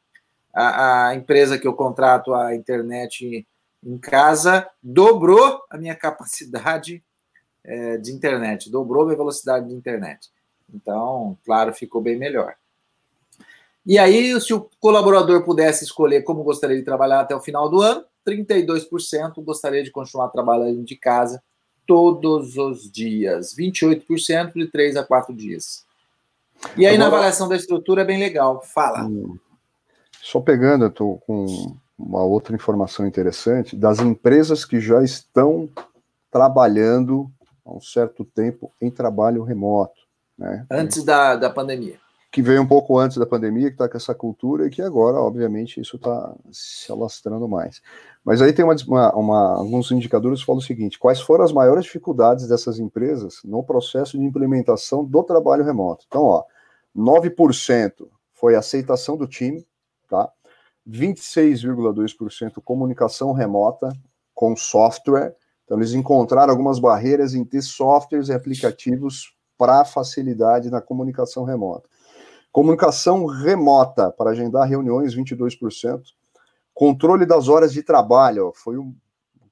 a, 0.52 1.08
a 1.08 1.14
empresa 1.14 1.58
que 1.58 1.66
eu 1.66 1.74
contrato 1.74 2.32
a 2.32 2.54
internet 2.54 3.46
em 3.84 3.98
casa 3.98 4.68
dobrou 4.82 5.62
a 5.68 5.76
minha 5.76 5.94
capacidade 5.94 7.02
é, 7.62 7.96
de 7.96 8.12
internet, 8.12 8.70
dobrou 8.70 9.02
a 9.02 9.06
minha 9.06 9.16
velocidade 9.16 9.68
de 9.68 9.74
internet. 9.74 10.30
Então, 10.72 11.36
claro, 11.44 11.72
ficou 11.72 12.00
bem 12.00 12.16
melhor. 12.16 12.54
E 13.86 13.98
aí, 13.98 14.40
se 14.40 14.54
o 14.54 14.68
colaborador 14.80 15.44
pudesse 15.44 15.84
escolher 15.84 16.22
como 16.22 16.42
gostaria 16.42 16.76
de 16.76 16.82
trabalhar 16.82 17.20
até 17.20 17.36
o 17.36 17.40
final 17.40 17.68
do 17.68 17.82
ano, 17.82 18.02
32% 18.26 19.44
gostaria 19.44 19.82
de 19.82 19.90
continuar 19.90 20.28
trabalhando 20.28 20.82
de 20.82 20.96
casa 20.96 21.42
todos 21.86 22.56
os 22.56 22.90
dias, 22.90 23.54
28% 23.54 24.54
de 24.54 24.66
3 24.68 24.96
a 24.96 25.04
4 25.04 25.34
dias. 25.34 25.84
E 26.78 26.86
aí, 26.86 26.94
Agora, 26.94 26.98
na 26.98 27.06
avaliação 27.16 27.46
da 27.46 27.56
estrutura, 27.56 28.00
é 28.00 28.04
bem 28.06 28.18
legal. 28.18 28.62
Fala. 28.62 29.04
Hum, 29.04 29.36
só 30.22 30.40
pegando, 30.40 30.86
eu 30.86 30.88
estou 30.88 31.18
com 31.18 31.76
uma 31.98 32.22
outra 32.22 32.56
informação 32.56 33.06
interessante, 33.06 33.76
das 33.76 33.98
empresas 33.98 34.64
que 34.64 34.80
já 34.80 35.02
estão 35.02 35.68
trabalhando 36.30 37.30
há 37.66 37.70
um 37.70 37.80
certo 37.82 38.24
tempo 38.24 38.72
em 38.80 38.90
trabalho 38.90 39.42
remoto. 39.42 40.00
Né? 40.38 40.66
Antes 40.70 41.04
da, 41.04 41.36
da 41.36 41.50
pandemia 41.50 42.02
que 42.34 42.42
veio 42.42 42.60
um 42.60 42.66
pouco 42.66 42.98
antes 42.98 43.16
da 43.16 43.24
pandemia, 43.24 43.68
que 43.68 43.74
está 43.74 43.88
com 43.88 43.96
essa 43.96 44.12
cultura, 44.12 44.66
e 44.66 44.70
que 44.70 44.82
agora, 44.82 45.18
obviamente, 45.18 45.80
isso 45.80 45.94
está 45.94 46.34
se 46.50 46.90
alastrando 46.90 47.46
mais. 47.46 47.80
Mas 48.24 48.42
aí 48.42 48.52
tem 48.52 48.64
uma, 48.64 48.74
uma, 48.88 49.14
uma, 49.14 49.54
alguns 49.54 49.92
indicadores 49.92 50.40
que 50.40 50.46
falam 50.46 50.58
o 50.58 50.64
seguinte: 50.64 50.98
quais 50.98 51.20
foram 51.20 51.44
as 51.44 51.52
maiores 51.52 51.84
dificuldades 51.84 52.48
dessas 52.48 52.80
empresas 52.80 53.36
no 53.44 53.62
processo 53.62 54.18
de 54.18 54.24
implementação 54.24 55.04
do 55.04 55.22
trabalho 55.22 55.62
remoto? 55.62 56.06
Então, 56.08 56.24
ó, 56.24 56.42
9% 56.96 58.08
foi 58.32 58.56
aceitação 58.56 59.16
do 59.16 59.28
time, 59.28 59.64
tá? 60.10 60.28
26,2% 60.90 62.60
comunicação 62.64 63.30
remota 63.30 63.92
com 64.34 64.56
software. 64.56 65.36
Então, 65.64 65.78
eles 65.78 65.92
encontraram 65.92 66.50
algumas 66.50 66.80
barreiras 66.80 67.32
em 67.32 67.44
ter 67.44 67.62
softwares 67.62 68.28
e 68.28 68.32
aplicativos 68.32 69.36
para 69.56 69.84
facilidade 69.84 70.68
na 70.68 70.80
comunicação 70.80 71.44
remota. 71.44 71.93
Comunicação 72.54 73.26
remota 73.26 74.12
para 74.12 74.30
agendar 74.30 74.68
reuniões, 74.68 75.12
22%. 75.12 76.00
Controle 76.72 77.26
das 77.26 77.48
horas 77.48 77.72
de 77.72 77.82
trabalho, 77.82 78.52
foi 78.54 78.76
o 78.76 78.94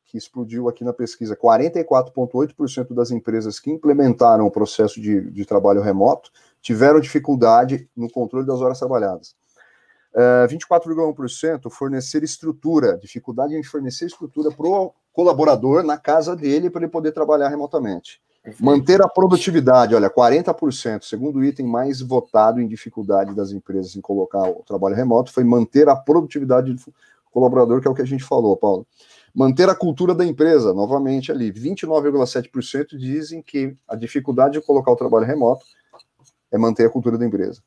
que 0.04 0.16
explodiu 0.16 0.68
aqui 0.68 0.84
na 0.84 0.92
pesquisa. 0.92 1.36
44,8% 1.36 2.94
das 2.94 3.10
empresas 3.10 3.58
que 3.58 3.72
implementaram 3.72 4.46
o 4.46 4.52
processo 4.52 5.00
de, 5.00 5.32
de 5.32 5.44
trabalho 5.44 5.82
remoto 5.82 6.30
tiveram 6.60 7.00
dificuldade 7.00 7.90
no 7.96 8.08
controle 8.08 8.46
das 8.46 8.60
horas 8.60 8.78
trabalhadas. 8.78 9.34
Uh, 10.14 10.46
24,1% 10.46 11.68
fornecer 11.72 12.22
estrutura, 12.22 12.96
dificuldade 12.98 13.56
em 13.56 13.64
fornecer 13.64 14.06
estrutura 14.06 14.52
para 14.52 14.68
o 14.68 14.94
colaborador 15.12 15.82
na 15.82 15.98
casa 15.98 16.36
dele 16.36 16.70
para 16.70 16.82
ele 16.82 16.92
poder 16.92 17.10
trabalhar 17.10 17.48
remotamente. 17.48 18.22
Manter 18.58 19.00
a 19.00 19.08
produtividade, 19.08 19.94
olha, 19.94 20.10
40%, 20.10 21.04
segundo 21.04 21.44
item 21.44 21.64
mais 21.64 22.00
votado 22.00 22.60
em 22.60 22.66
dificuldade 22.66 23.34
das 23.34 23.52
empresas 23.52 23.94
em 23.94 24.00
colocar 24.00 24.42
o 24.50 24.64
trabalho 24.66 24.96
remoto, 24.96 25.32
foi 25.32 25.44
manter 25.44 25.88
a 25.88 25.94
produtividade 25.94 26.72
do 26.72 26.94
colaborador, 27.30 27.80
que 27.80 27.86
é 27.86 27.90
o 27.90 27.94
que 27.94 28.02
a 28.02 28.06
gente 28.06 28.24
falou, 28.24 28.56
Paulo. 28.56 28.84
Manter 29.32 29.68
a 29.68 29.74
cultura 29.76 30.12
da 30.12 30.26
empresa, 30.26 30.74
novamente 30.74 31.30
ali, 31.30 31.52
29,7% 31.52 32.98
dizem 32.98 33.40
que 33.40 33.76
a 33.86 33.94
dificuldade 33.94 34.54
de 34.54 34.66
colocar 34.66 34.90
o 34.90 34.96
trabalho 34.96 35.24
remoto 35.24 35.64
é 36.50 36.58
manter 36.58 36.86
a 36.86 36.90
cultura 36.90 37.16
da 37.16 37.24
empresa. 37.24 37.62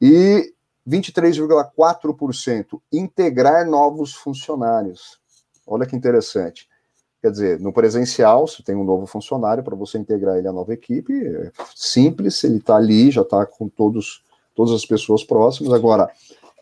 E 0.00 0.52
23,4% 0.86 2.80
integrar 2.92 3.64
novos 3.64 4.12
funcionários. 4.12 5.18
Olha 5.66 5.86
que 5.86 5.96
interessante. 5.96 6.68
Quer 7.22 7.30
dizer, 7.30 7.60
no 7.60 7.72
presencial, 7.72 8.46
se 8.46 8.62
tem 8.62 8.74
um 8.74 8.84
novo 8.84 9.06
funcionário, 9.06 9.64
para 9.64 9.74
você 9.74 9.98
integrar 9.98 10.36
ele 10.36 10.48
à 10.48 10.52
nova 10.52 10.72
equipe, 10.72 11.12
é 11.12 11.50
simples, 11.74 12.44
ele 12.44 12.58
está 12.58 12.76
ali, 12.76 13.10
já 13.10 13.22
está 13.22 13.44
com 13.46 13.68
todos, 13.68 14.22
todas 14.54 14.72
as 14.72 14.84
pessoas 14.84 15.24
próximas. 15.24 15.72
Agora, 15.72 16.10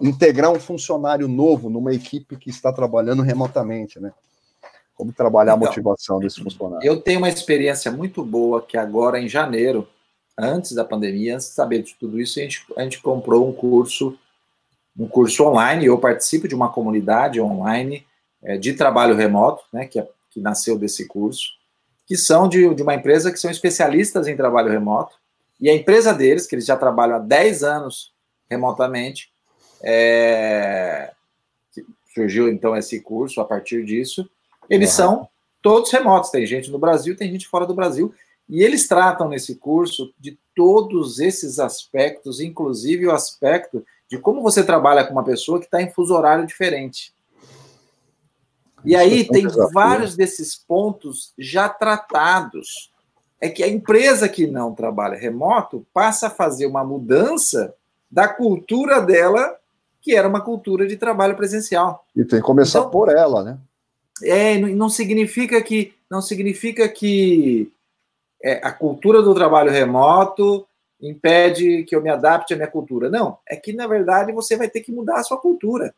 integrar 0.01 0.51
um 0.51 0.61
funcionário 0.61 1.29
novo 1.29 1.69
numa 1.69 1.93
equipe 1.93 2.37
que 2.37 2.51
está 2.51 2.73
trabalhando 2.73 3.23
remotamente, 3.23 4.01
né? 4.01 4.12
Como 4.95 5.12
trabalhar 5.12 5.57
então, 5.57 5.67
a 5.67 5.69
motivação 5.69 6.19
desse 6.21 6.40
funcionário? 6.40 6.87
Eu 6.87 7.01
tenho 7.01 7.19
uma 7.19 7.29
experiência 7.29 7.90
muito 7.90 8.25
boa 8.25 8.62
que 8.62 8.77
agora, 8.77 9.21
em 9.21 9.29
janeiro, 9.29 9.88
antes 10.38 10.73
da 10.73 10.85
pandemia, 10.85 11.35
antes 11.35 11.49
de 11.49 11.55
saber 11.55 11.83
de 11.83 11.95
tudo 11.95 12.21
isso, 12.21 12.38
a 12.38 12.43
gente, 12.43 12.64
a 12.77 12.83
gente 12.83 13.03
comprou 13.03 13.49
um 13.49 13.53
curso, 13.53 14.17
um 14.97 15.09
curso 15.09 15.45
online. 15.45 15.87
Eu 15.87 15.99
participo 15.99 16.47
de 16.47 16.55
uma 16.55 16.69
comunidade 16.69 17.40
online 17.40 18.07
é, 18.43 18.57
de 18.57 18.73
trabalho 18.75 19.17
remoto, 19.17 19.64
né? 19.73 19.87
Que 19.87 19.99
é 19.99 20.09
que 20.35 20.40
nasceu 20.40 20.77
desse 20.77 21.07
curso, 21.07 21.44
que 22.05 22.16
são 22.16 22.49
de, 22.49 22.75
de 22.75 22.83
uma 22.83 22.94
empresa 22.94 23.31
que 23.31 23.38
são 23.38 23.51
especialistas 23.51 24.27
em 24.27 24.37
trabalho 24.37 24.70
remoto, 24.70 25.14
e 25.61 25.70
a 25.70 25.75
empresa 25.75 26.12
deles, 26.12 26.47
que 26.47 26.57
eles 26.57 26.66
já 26.66 26.77
trabalham 26.77 27.16
há 27.16 27.20
10 27.20 27.62
anos 27.62 28.12
remotamente, 28.51 29.33
é, 29.81 31.12
surgiu 32.12 32.49
então 32.49 32.77
esse 32.77 33.01
curso 33.01 33.40
a 33.40 33.44
partir 33.44 33.85
disso, 33.85 34.29
eles 34.68 34.90
uhum. 34.90 34.97
são 34.97 35.29
todos 35.62 35.90
remotos, 35.92 36.31
tem 36.31 36.44
gente 36.44 36.70
no 36.70 36.79
Brasil, 36.79 37.16
tem 37.16 37.31
gente 37.31 37.47
fora 37.47 37.64
do 37.64 37.75
Brasil, 37.75 38.12
e 38.49 38.62
eles 38.62 38.88
tratam 38.88 39.29
nesse 39.29 39.55
curso 39.55 40.12
de 40.18 40.37
todos 40.55 41.20
esses 41.20 41.59
aspectos, 41.59 42.40
inclusive 42.40 43.07
o 43.07 43.12
aspecto 43.12 43.85
de 44.11 44.18
como 44.18 44.42
você 44.42 44.62
trabalha 44.62 45.05
com 45.05 45.12
uma 45.12 45.25
pessoa 45.25 45.59
que 45.59 45.64
está 45.64 45.81
em 45.81 45.90
fuso 45.90 46.14
horário 46.14 46.44
diferente. 46.44 47.13
E 48.85 48.94
aí 48.94 49.23
é 49.23 49.25
tem 49.25 49.47
vários 49.73 50.16
desses 50.16 50.57
pontos 50.57 51.33
já 51.38 51.68
tratados. 51.68 52.92
É 53.40 53.49
que 53.49 53.62
a 53.62 53.68
empresa 53.68 54.29
que 54.29 54.47
não 54.47 54.75
trabalha 54.75 55.16
remoto 55.16 55.87
passa 55.92 56.27
a 56.27 56.31
fazer 56.31 56.66
uma 56.66 56.85
mudança 56.85 57.75
da 58.11 58.29
cultura 58.29 59.01
dela, 59.01 59.57
que 60.01 60.14
era 60.14 60.29
uma 60.29 60.40
cultura 60.40 60.87
de 60.87 60.97
trabalho 60.97 61.37
presencial. 61.37 62.07
E 62.14 62.25
tem 62.25 62.40
que 62.40 62.47
começar 62.47 62.81
então, 62.81 62.90
por 62.90 63.09
ela, 63.09 63.42
né? 63.42 63.59
É, 64.23 64.57
não 64.59 64.88
significa 64.88 65.61
que 65.62 65.92
não 66.09 66.23
significa 66.23 66.88
que 66.88 67.73
é, 68.42 68.61
a 68.62 68.70
cultura 68.70 69.20
do 69.20 69.35
trabalho 69.35 69.70
remoto 69.70 70.66
impede 71.01 71.83
que 71.85 71.97
eu 71.97 72.03
me 72.03 72.11
adapte 72.11 72.55
à 72.55 72.57
minha 72.57 72.70
cultura. 72.70 73.11
Não, 73.11 73.38
é 73.49 73.57
que 73.57 73.73
na 73.73 73.87
verdade 73.87 74.33
você 74.33 74.57
vai 74.57 74.68
ter 74.68 74.81
que 74.81 74.92
mudar 74.92 75.16
a 75.16 75.23
sua 75.23 75.38
cultura. 75.38 75.94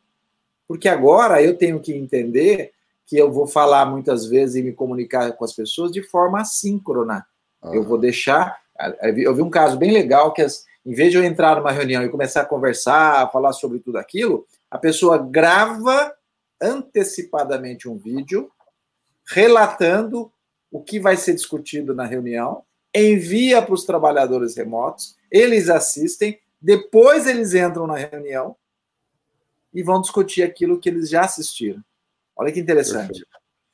Porque 0.66 0.88
agora 0.88 1.42
eu 1.42 1.56
tenho 1.56 1.78
que 1.80 1.92
entender 1.92 2.72
que 3.06 3.16
eu 3.16 3.30
vou 3.30 3.46
falar 3.46 3.86
muitas 3.86 4.26
vezes 4.26 4.56
e 4.56 4.62
me 4.62 4.72
comunicar 4.72 5.32
com 5.32 5.44
as 5.44 5.52
pessoas 5.52 5.92
de 5.92 6.02
forma 6.02 6.40
assíncrona. 6.40 7.24
Uhum. 7.62 7.74
Eu 7.74 7.84
vou 7.84 7.98
deixar. 7.98 8.58
Eu 9.00 9.34
vi 9.34 9.42
um 9.42 9.50
caso 9.50 9.76
bem 9.76 9.92
legal 9.92 10.32
que, 10.32 10.42
as, 10.42 10.64
em 10.84 10.92
vez 10.92 11.12
de 11.12 11.16
eu 11.16 11.24
entrar 11.24 11.56
numa 11.56 11.70
reunião 11.70 12.02
e 12.02 12.08
começar 12.08 12.42
a 12.42 12.46
conversar, 12.46 13.22
a 13.22 13.28
falar 13.28 13.52
sobre 13.52 13.78
tudo 13.78 13.96
aquilo, 13.96 14.44
a 14.70 14.76
pessoa 14.76 15.18
grava 15.18 16.12
antecipadamente 16.60 17.88
um 17.88 17.96
vídeo 17.96 18.50
relatando 19.28 20.30
o 20.70 20.82
que 20.82 21.00
vai 21.00 21.16
ser 21.16 21.34
discutido 21.34 21.94
na 21.94 22.04
reunião, 22.04 22.62
envia 22.94 23.60
para 23.60 23.74
os 23.74 23.84
trabalhadores 23.84 24.56
remotos, 24.56 25.16
eles 25.30 25.68
assistem, 25.68 26.38
depois 26.60 27.26
eles 27.26 27.54
entram 27.54 27.86
na 27.86 27.96
reunião 27.96 28.56
e 29.72 29.82
vão 29.82 30.00
discutir 30.00 30.42
aquilo 30.42 30.78
que 30.78 30.88
eles 30.88 31.08
já 31.08 31.22
assistiram. 31.22 31.82
Olha 32.36 32.52
que 32.52 32.60
interessante. 32.60 33.24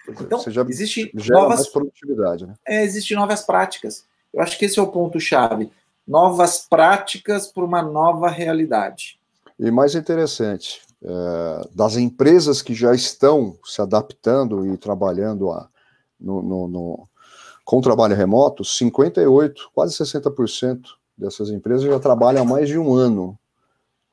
Perfeito. 0.04 0.24
Então, 0.24 0.40
já, 0.48 0.62
existe 0.62 1.12
novas 1.30 1.68
produtividade, 1.68 2.46
né? 2.46 2.54
É, 2.66 2.84
existem 2.84 3.16
novas 3.16 3.42
práticas. 3.42 4.04
Eu 4.32 4.40
acho 4.40 4.58
que 4.58 4.64
esse 4.64 4.78
é 4.78 4.82
o 4.82 4.88
ponto 4.88 5.20
chave. 5.20 5.70
Novas 6.06 6.66
práticas 6.68 7.46
para 7.46 7.64
uma 7.64 7.82
nova 7.82 8.28
realidade. 8.28 9.18
E 9.58 9.70
mais 9.70 9.94
interessante, 9.94 10.82
é, 11.02 11.68
das 11.72 11.96
empresas 11.96 12.62
que 12.62 12.74
já 12.74 12.94
estão 12.94 13.56
se 13.64 13.80
adaptando 13.80 14.66
e 14.66 14.76
trabalhando 14.76 15.50
a, 15.50 15.68
no, 16.18 16.42
no, 16.42 16.68
no, 16.68 17.08
com 17.64 17.80
trabalho 17.80 18.16
remoto, 18.16 18.64
58, 18.64 19.70
quase 19.72 19.96
60% 19.96 20.80
dessas 21.16 21.50
empresas 21.50 21.84
já 21.84 22.00
trabalham 22.00 22.42
há 22.42 22.44
mais 22.44 22.68
de 22.68 22.78
um 22.78 22.94
ano 22.94 23.38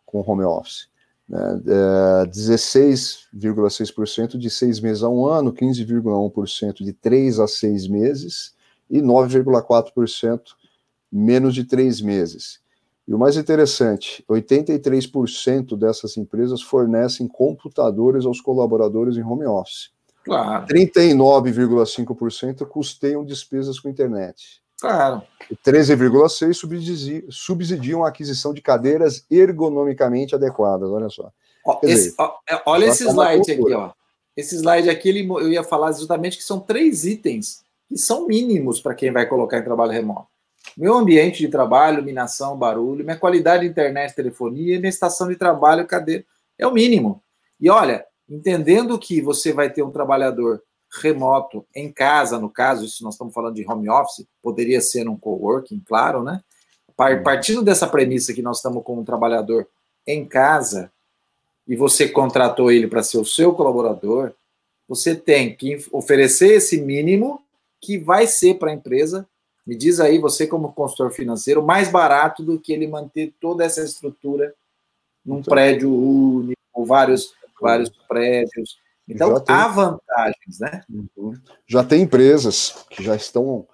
com 0.05 0.21
home 0.21 0.43
office 0.43 0.89
né, 1.29 1.61
é, 1.67 2.25
16,6% 2.25 4.37
de 4.37 4.49
seis 4.49 4.79
meses 4.79 5.03
a 5.03 5.09
um 5.09 5.27
ano, 5.27 5.53
15,1% 5.53 6.83
de 6.83 6.91
três 6.91 7.39
a 7.39 7.47
seis 7.47 7.87
meses 7.87 8.55
e 8.89 8.99
9,4% 8.99 10.41
menos 11.11 11.53
de 11.53 11.63
três 11.63 12.01
meses. 12.01 12.59
E 13.07 13.13
o 13.13 13.17
mais 13.17 13.37
interessante, 13.37 14.25
83% 14.29 15.77
dessas 15.77 16.17
empresas 16.17 16.61
fornecem 16.61 17.25
computadores 17.27 18.25
aos 18.25 18.41
colaboradores 18.41 19.17
em 19.17 19.23
home 19.23 19.45
office. 19.45 19.91
Claro. 20.23 20.67
39,5% 20.67 22.67
custeiam 22.67 23.25
despesas 23.25 23.79
com 23.79 23.89
internet. 23.89 24.61
Claro. 24.79 25.21
13,6 25.65 26.53
subsidiam, 26.53 27.23
subsidiam 27.29 28.05
a 28.05 28.09
aquisição 28.09 28.53
de 28.53 28.61
cadeiras 28.61 29.25
ergonomicamente 29.29 30.35
adequadas, 30.35 30.89
olha 30.89 31.09
só. 31.09 31.31
Ó, 31.65 31.79
esse, 31.83 32.13
ó, 32.17 32.35
é, 32.49 32.61
olha 32.65 32.85
esse 32.85 33.03
tá 33.03 33.11
slide 33.11 33.51
aqui, 33.51 33.73
ó. 33.73 33.91
Esse 34.37 34.55
slide 34.55 34.89
aqui, 34.89 35.09
ele, 35.09 35.27
eu 35.27 35.49
ia 35.49 35.63
falar 35.63 35.91
justamente 35.91 36.37
que 36.37 36.43
são 36.43 36.59
três 36.59 37.03
itens 37.03 37.63
que 37.89 37.97
são 37.97 38.27
mínimos 38.27 38.79
para 38.79 38.93
quem 38.93 39.11
vai 39.11 39.25
colocar 39.25 39.57
em 39.57 39.63
trabalho 39.63 39.91
remoto. 39.91 40.27
meu 40.77 40.93
ambiente 40.93 41.39
de 41.39 41.47
trabalho, 41.47 41.97
iluminação, 41.97 42.55
barulho, 42.55 43.03
minha 43.03 43.17
qualidade 43.17 43.63
de 43.63 43.69
internet, 43.69 44.15
telefonia, 44.15 44.77
minha 44.77 44.89
estação 44.89 45.27
de 45.27 45.35
trabalho, 45.35 45.87
cadeira. 45.87 46.23
É 46.57 46.67
o 46.67 46.71
mínimo. 46.71 47.23
E 47.59 47.69
olha, 47.69 48.05
entendendo 48.29 48.97
que 48.99 49.19
você 49.19 49.51
vai 49.51 49.71
ter 49.71 49.81
um 49.81 49.91
trabalhador 49.91 50.61
remoto 51.01 51.65
em 51.75 51.91
casa, 51.91 52.39
no 52.39 52.49
caso, 52.49 52.85
isso 52.85 53.03
nós 53.03 53.13
estamos 53.13 53.33
falando 53.33 53.55
de 53.55 53.65
home 53.69 53.89
office, 53.89 54.25
poderia 54.41 54.81
ser 54.81 55.07
um 55.07 55.17
coworking, 55.17 55.81
claro, 55.85 56.23
né? 56.23 56.41
Partindo 57.23 57.61
dessa 57.61 57.87
premissa 57.87 58.33
que 58.33 58.41
nós 58.41 58.57
estamos 58.57 58.83
com 58.83 58.99
um 58.99 59.05
trabalhador 59.05 59.67
em 60.05 60.25
casa 60.25 60.91
e 61.67 61.75
você 61.75 62.09
contratou 62.09 62.71
ele 62.71 62.87
para 62.87 63.03
ser 63.03 63.19
o 63.19 63.25
seu 63.25 63.53
colaborador, 63.53 64.33
você 64.87 65.15
tem 65.15 65.55
que 65.55 65.85
oferecer 65.91 66.55
esse 66.55 66.81
mínimo 66.81 67.41
que 67.79 67.97
vai 67.97 68.25
ser 68.25 68.55
para 68.55 68.71
a 68.71 68.73
empresa. 68.73 69.27
Me 69.65 69.75
diz 69.75 69.99
aí, 69.99 70.17
você 70.17 70.47
como 70.47 70.73
consultor 70.73 71.11
financeiro, 71.11 71.63
mais 71.63 71.89
barato 71.89 72.43
do 72.43 72.59
que 72.59 72.73
ele 72.73 72.87
manter 72.87 73.33
toda 73.39 73.63
essa 73.63 73.83
estrutura 73.83 74.53
num 75.23 75.43
prédio 75.43 75.93
único, 75.93 76.85
vários, 76.85 77.33
vários 77.61 77.89
prédios. 78.07 78.79
Então, 79.09 79.39
tem, 79.39 79.55
há 79.55 79.67
vantagens, 79.67 80.59
né? 80.59 80.81
Uhum. 80.89 81.33
Já 81.65 81.83
tem 81.83 82.03
empresas 82.03 82.85
que 82.89 83.03
já 83.03 83.15
estão 83.15 83.67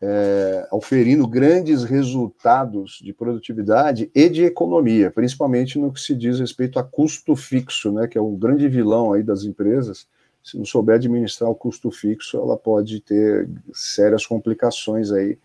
é, 0.00 0.68
oferindo 0.70 1.26
grandes 1.26 1.82
resultados 1.82 3.00
de 3.02 3.12
produtividade 3.12 4.10
e 4.14 4.28
de 4.28 4.44
economia, 4.44 5.10
principalmente 5.10 5.78
no 5.78 5.92
que 5.92 6.00
se 6.00 6.14
diz 6.14 6.38
respeito 6.38 6.78
a 6.78 6.84
custo 6.84 7.34
fixo, 7.34 7.90
né, 7.90 8.06
que 8.06 8.16
é 8.16 8.20
o 8.20 8.36
grande 8.36 8.68
vilão 8.68 9.12
aí 9.12 9.22
das 9.22 9.42
empresas. 9.42 10.06
Se 10.42 10.56
não 10.56 10.64
souber 10.64 10.94
administrar 10.94 11.50
o 11.50 11.54
custo 11.54 11.90
fixo, 11.90 12.38
ela 12.38 12.56
pode 12.56 13.00
ter 13.00 13.48
sérias 13.72 14.24
complicações 14.24 15.10
aí 15.10 15.36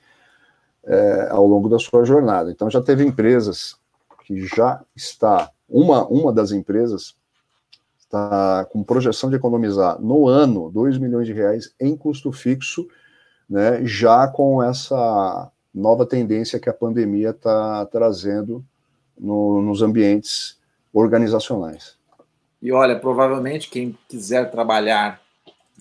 é, 0.86 1.28
ao 1.32 1.48
longo 1.48 1.68
da 1.68 1.80
sua 1.80 2.06
jornada. 2.06 2.52
Então 2.52 2.70
já 2.70 2.82
teve 2.82 3.04
empresas 3.04 3.76
que 4.24 4.46
já 4.46 4.82
está 4.96 5.52
uma 5.68 6.08
uma 6.08 6.32
das 6.32 6.52
empresas 6.52 7.16
está 8.14 8.66
com 8.66 8.84
projeção 8.84 9.30
de 9.30 9.36
economizar 9.36 10.00
no 10.00 10.28
ano 10.28 10.70
2 10.70 11.00
milhões 11.00 11.26
de 11.26 11.34
reais 11.34 11.74
em 11.82 11.98
custo 11.98 12.32
fixo, 12.32 12.88
né, 13.50 13.84
já 13.84 14.28
com 14.28 14.62
essa 14.62 15.52
nova 15.74 16.06
tendência 16.06 16.60
que 16.60 16.70
a 16.70 16.74
pandemia 16.74 17.32
está 17.32 17.86
trazendo 17.88 18.64
no, 19.20 19.62
nos 19.62 19.82
ambientes 19.82 20.60
organizacionais. 20.94 21.98
E 22.62 22.72
olha, 22.72 22.98
provavelmente 22.98 23.70
quem 23.70 23.98
quiser 24.08 24.52
trabalhar 24.52 25.20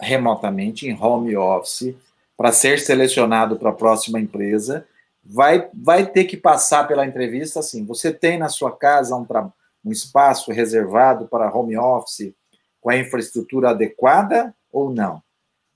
remotamente, 0.00 0.88
em 0.88 0.98
home 0.98 1.36
office, 1.36 1.94
para 2.36 2.50
ser 2.50 2.80
selecionado 2.80 3.56
para 3.56 3.70
a 3.70 3.74
próxima 3.74 4.18
empresa, 4.18 4.86
vai, 5.22 5.68
vai 5.74 6.06
ter 6.06 6.24
que 6.24 6.36
passar 6.36 6.88
pela 6.88 7.06
entrevista 7.06 7.60
assim. 7.60 7.84
Você 7.84 8.10
tem 8.10 8.38
na 8.38 8.48
sua 8.48 8.74
casa 8.74 9.14
um 9.14 9.24
trabalho 9.24 9.52
um 9.84 9.90
espaço 9.90 10.52
reservado 10.52 11.26
para 11.26 11.52
home 11.52 11.76
office 11.76 12.32
com 12.80 12.90
a 12.90 12.96
infraestrutura 12.96 13.70
adequada 13.70 14.54
ou 14.72 14.92
não? 14.92 15.22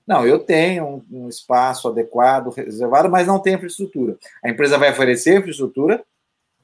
Não, 0.07 0.25
eu 0.25 0.39
tenho 0.39 0.85
um, 0.85 1.25
um, 1.25 1.29
espaço 1.29 1.89
adequado, 1.89 2.49
reservado, 2.49 3.09
mas 3.09 3.27
não 3.27 3.39
tenho 3.39 3.57
infraestrutura. 3.57 4.17
A 4.41 4.49
empresa 4.49 4.77
vai 4.77 4.91
oferecer 4.91 5.37
infraestrutura, 5.37 6.01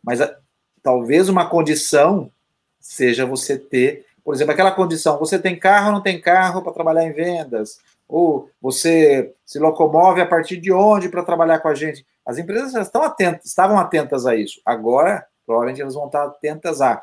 mas 0.01 0.21
a, 0.21 0.33
talvez 0.81 1.27
uma 1.27 1.49
condição 1.49 2.31
seja 2.79 3.25
você 3.25 3.57
ter, 3.57 4.05
por 4.23 4.33
exemplo, 4.33 4.53
aquela 4.53 4.71
condição: 4.71 5.19
você 5.19 5.37
tem 5.37 5.59
carro 5.59 5.87
ou 5.87 5.93
não 5.93 6.01
tem 6.01 6.21
carro 6.21 6.61
para 6.61 6.71
trabalhar 6.71 7.03
em 7.03 7.11
vendas? 7.11 7.79
Ou 8.07 8.49
você 8.61 9.33
se 9.45 9.59
locomove 9.59 10.21
a 10.21 10.25
partir 10.25 10.57
de 10.57 10.71
onde 10.71 11.09
para 11.09 11.23
trabalhar 11.23 11.59
com 11.59 11.67
a 11.67 11.75
gente? 11.75 12.05
As 12.25 12.37
empresas 12.37 12.71
já 12.71 12.81
estão 12.81 13.03
atentas, 13.03 13.45
estavam 13.45 13.77
atentas 13.77 14.25
a 14.25 14.35
isso. 14.35 14.61
Agora, 14.65 15.25
provavelmente 15.45 15.81
elas 15.81 15.95
vão 15.95 16.05
estar 16.05 16.23
atentas 16.23 16.79
a 16.79 17.01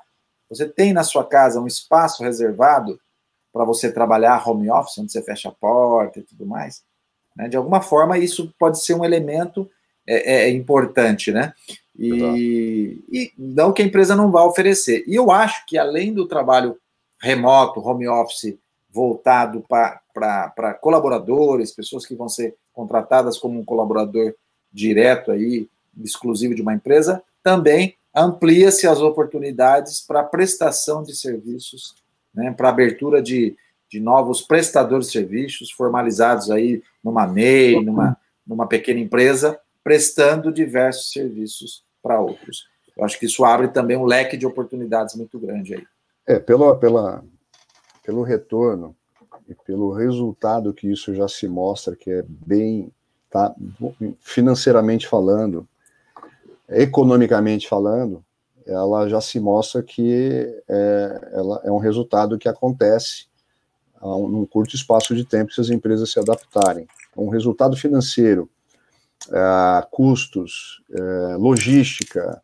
você 0.50 0.66
tem 0.66 0.92
na 0.92 1.04
sua 1.04 1.24
casa 1.24 1.60
um 1.60 1.66
espaço 1.66 2.22
reservado 2.24 3.00
para 3.52 3.64
você 3.64 3.90
trabalhar 3.90 4.46
home 4.46 4.70
office, 4.70 4.98
onde 4.98 5.12
você 5.12 5.22
fecha 5.22 5.48
a 5.48 5.52
porta 5.52 6.18
e 6.18 6.22
tudo 6.22 6.44
mais. 6.44 6.82
Né? 7.36 7.48
De 7.48 7.56
alguma 7.56 7.80
forma, 7.80 8.18
isso 8.18 8.52
pode 8.58 8.82
ser 8.82 8.94
um 8.94 9.04
elemento 9.04 9.70
é, 10.06 10.34
é, 10.34 10.42
é 10.44 10.50
importante, 10.50 11.30
né? 11.30 11.52
E, 11.96 12.98
e, 13.12 13.32
não 13.38 13.72
que 13.72 13.82
a 13.82 13.84
empresa 13.84 14.16
não 14.16 14.30
vá 14.30 14.42
oferecer. 14.42 15.04
E 15.06 15.14
eu 15.14 15.30
acho 15.30 15.64
que 15.66 15.76
além 15.78 16.12
do 16.12 16.26
trabalho 16.26 16.78
remoto, 17.20 17.80
home 17.80 18.08
office, 18.08 18.58
voltado 18.90 19.64
para 19.68 20.74
colaboradores, 20.80 21.72
pessoas 21.72 22.06
que 22.06 22.14
vão 22.14 22.28
ser 22.28 22.56
contratadas 22.72 23.38
como 23.38 23.60
um 23.60 23.64
colaborador 23.64 24.34
direto 24.72 25.30
aí, 25.30 25.68
exclusivo 26.02 26.54
de 26.54 26.62
uma 26.62 26.74
empresa, 26.74 27.22
também 27.42 27.96
amplia-se 28.14 28.86
as 28.86 29.00
oportunidades 29.00 30.00
para 30.00 30.22
prestação 30.22 31.02
de 31.02 31.16
serviços, 31.16 31.94
né, 32.34 32.52
para 32.52 32.68
abertura 32.68 33.22
de, 33.22 33.56
de 33.88 34.00
novos 34.00 34.42
prestadores 34.42 35.06
de 35.06 35.12
serviços 35.12 35.70
formalizados 35.70 36.50
aí 36.50 36.82
numa 37.02 37.26
MEI, 37.26 37.84
numa, 37.84 38.16
numa 38.46 38.66
pequena 38.66 39.00
empresa, 39.00 39.58
prestando 39.82 40.52
diversos 40.52 41.12
serviços 41.12 41.84
para 42.02 42.20
outros. 42.20 42.68
Eu 42.96 43.04
acho 43.04 43.18
que 43.18 43.26
isso 43.26 43.44
abre 43.44 43.68
também 43.68 43.96
um 43.96 44.04
leque 44.04 44.36
de 44.36 44.46
oportunidades 44.46 45.14
muito 45.14 45.38
grande 45.38 45.74
aí. 45.74 45.86
É, 46.26 46.38
pelo, 46.38 46.76
pela, 46.76 47.24
pelo 48.04 48.22
retorno 48.22 48.94
e 49.48 49.54
pelo 49.54 49.92
resultado 49.92 50.74
que 50.74 50.90
isso 50.90 51.14
já 51.14 51.26
se 51.26 51.48
mostra, 51.48 51.96
que 51.96 52.10
é 52.10 52.24
bem, 52.28 52.92
tá, 53.30 53.54
financeiramente 54.20 55.08
falando, 55.08 55.66
economicamente 56.70 57.68
falando, 57.68 58.24
ela 58.66 59.08
já 59.08 59.20
se 59.20 59.40
mostra 59.40 59.82
que 59.82 60.62
é, 60.68 61.30
ela 61.32 61.60
é 61.64 61.70
um 61.70 61.78
resultado 61.78 62.38
que 62.38 62.48
acontece 62.48 63.26
um, 64.00 64.28
num 64.28 64.46
curto 64.46 64.74
espaço 64.74 65.14
de 65.14 65.24
tempo 65.24 65.52
se 65.52 65.60
as 65.60 65.70
empresas 65.70 66.10
se 66.10 66.18
adaptarem. 66.18 66.86
Um 67.16 67.28
resultado 67.28 67.76
financeiro, 67.76 68.48
é, 69.30 69.86
custos, 69.90 70.82
é, 70.90 71.36
logística, 71.36 72.40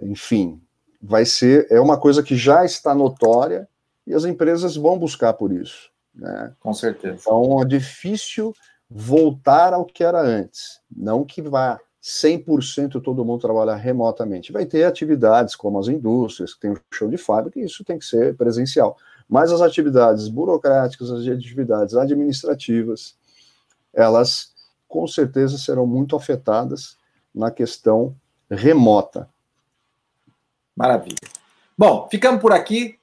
enfim, 0.00 0.60
vai 1.00 1.24
ser 1.24 1.66
é 1.70 1.80
uma 1.80 1.98
coisa 1.98 2.22
que 2.22 2.36
já 2.36 2.64
está 2.64 2.94
notória 2.94 3.68
e 4.06 4.14
as 4.14 4.24
empresas 4.24 4.76
vão 4.76 4.98
buscar 4.98 5.32
por 5.34 5.52
isso. 5.52 5.90
Né? 6.14 6.52
Com 6.58 6.74
certeza. 6.74 7.18
Então 7.20 7.62
é 7.62 7.64
difícil 7.64 8.52
voltar 8.88 9.72
ao 9.72 9.84
que 9.84 10.02
era 10.02 10.20
antes. 10.20 10.80
Não 10.90 11.24
que 11.24 11.40
vá 11.40 11.78
100% 12.02 13.02
todo 13.02 13.24
mundo 13.24 13.40
trabalhar 13.40 13.76
remotamente. 13.76 14.52
Vai 14.52 14.64
ter 14.64 14.84
atividades 14.84 15.54
como 15.54 15.78
as 15.78 15.88
indústrias, 15.88 16.54
que 16.54 16.60
tem 16.60 16.72
o 16.72 16.80
show 16.92 17.08
de 17.08 17.18
fábrica, 17.18 17.58
e 17.58 17.64
isso 17.64 17.84
tem 17.84 17.98
que 17.98 18.04
ser 18.04 18.34
presencial. 18.36 18.96
Mas 19.28 19.52
as 19.52 19.60
atividades 19.60 20.28
burocráticas, 20.28 21.10
as 21.10 21.26
atividades 21.26 21.94
administrativas, 21.94 23.14
elas 23.92 24.52
com 24.88 25.06
certeza 25.06 25.56
serão 25.56 25.86
muito 25.86 26.16
afetadas 26.16 26.96
na 27.34 27.50
questão 27.50 28.16
remota. 28.50 29.28
Maravilha. 30.74 31.16
Bom, 31.78 32.08
ficamos 32.10 32.40
por 32.40 32.52
aqui 32.52 32.98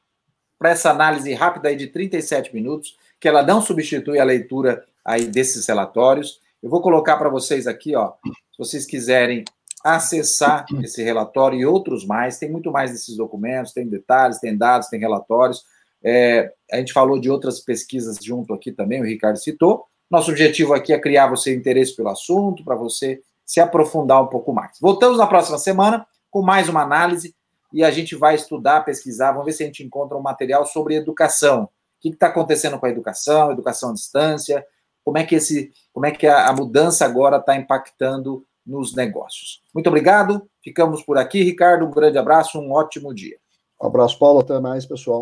para 0.59 0.71
essa 0.71 0.89
análise 0.89 1.33
rápida 1.33 1.69
aí 1.69 1.75
de 1.75 1.87
37 1.87 2.53
minutos, 2.53 2.97
que 3.19 3.27
ela 3.27 3.43
não 3.43 3.61
substitui 3.61 4.19
a 4.19 4.23
leitura 4.23 4.85
aí 5.05 5.27
desses 5.27 5.65
relatórios. 5.67 6.41
Eu 6.61 6.69
vou 6.69 6.81
colocar 6.81 7.17
para 7.17 7.29
vocês 7.29 7.67
aqui, 7.67 7.95
ó, 7.95 8.13
se 8.23 8.57
vocês 8.57 8.85
quiserem 8.85 9.43
acessar 9.83 10.65
esse 10.83 11.03
relatório 11.03 11.59
e 11.59 11.65
outros 11.65 12.05
mais, 12.05 12.39
tem 12.39 12.49
muito 12.49 12.71
mais 12.71 12.91
desses 12.91 13.15
documentos, 13.15 13.73
tem 13.73 13.87
detalhes, 13.87 14.39
tem 14.39 14.57
dados, 14.57 14.87
tem 14.87 14.99
relatórios. 14.99 15.63
É, 16.03 16.51
a 16.71 16.77
gente 16.77 16.93
falou 16.93 17.19
de 17.19 17.29
outras 17.29 17.59
pesquisas 17.59 18.17
junto 18.21 18.53
aqui 18.53 18.71
também, 18.71 19.01
o 19.01 19.05
Ricardo 19.05 19.37
citou. 19.37 19.85
Nosso 20.09 20.31
objetivo 20.31 20.73
aqui 20.73 20.93
é 20.93 20.99
criar 20.99 21.27
você 21.27 21.53
interesse 21.55 21.95
pelo 21.95 22.09
assunto, 22.09 22.63
para 22.63 22.75
você 22.75 23.21
se 23.45 23.59
aprofundar 23.59 24.21
um 24.21 24.27
pouco 24.27 24.51
mais. 24.51 24.77
Voltamos 24.79 25.17
na 25.17 25.27
próxima 25.27 25.57
semana 25.57 26.05
com 26.29 26.41
mais 26.41 26.67
uma 26.67 26.81
análise 26.81 27.35
e 27.71 27.83
a 27.83 27.91
gente 27.91 28.15
vai 28.15 28.35
estudar, 28.35 28.85
pesquisar, 28.85 29.31
vamos 29.31 29.45
ver 29.45 29.53
se 29.53 29.63
a 29.63 29.65
gente 29.65 29.83
encontra 29.83 30.17
um 30.17 30.21
material 30.21 30.65
sobre 30.65 30.95
educação. 30.95 31.63
O 31.63 31.69
que 31.99 32.09
está 32.09 32.27
acontecendo 32.27 32.79
com 32.79 32.85
a 32.85 32.89
educação, 32.89 33.51
educação 33.51 33.91
à 33.91 33.93
distância, 33.93 34.65
como 35.07 35.17
é 35.19 35.23
que, 35.23 35.35
esse, 35.35 35.71
como 35.93 36.05
é 36.05 36.11
que 36.11 36.27
a, 36.27 36.49
a 36.49 36.53
mudança 36.53 37.05
agora 37.05 37.37
está 37.37 37.55
impactando 37.55 38.45
nos 38.65 38.93
negócios. 38.93 39.61
Muito 39.73 39.87
obrigado, 39.87 40.45
ficamos 40.61 41.01
por 41.01 41.17
aqui. 41.17 41.41
Ricardo, 41.43 41.85
um 41.85 41.91
grande 41.91 42.17
abraço, 42.17 42.59
um 42.59 42.73
ótimo 42.73 43.15
dia. 43.15 43.37
Um 43.81 43.87
abraço, 43.87 44.19
Paulo, 44.19 44.41
até 44.41 44.59
mais, 44.59 44.85
pessoal. 44.85 45.21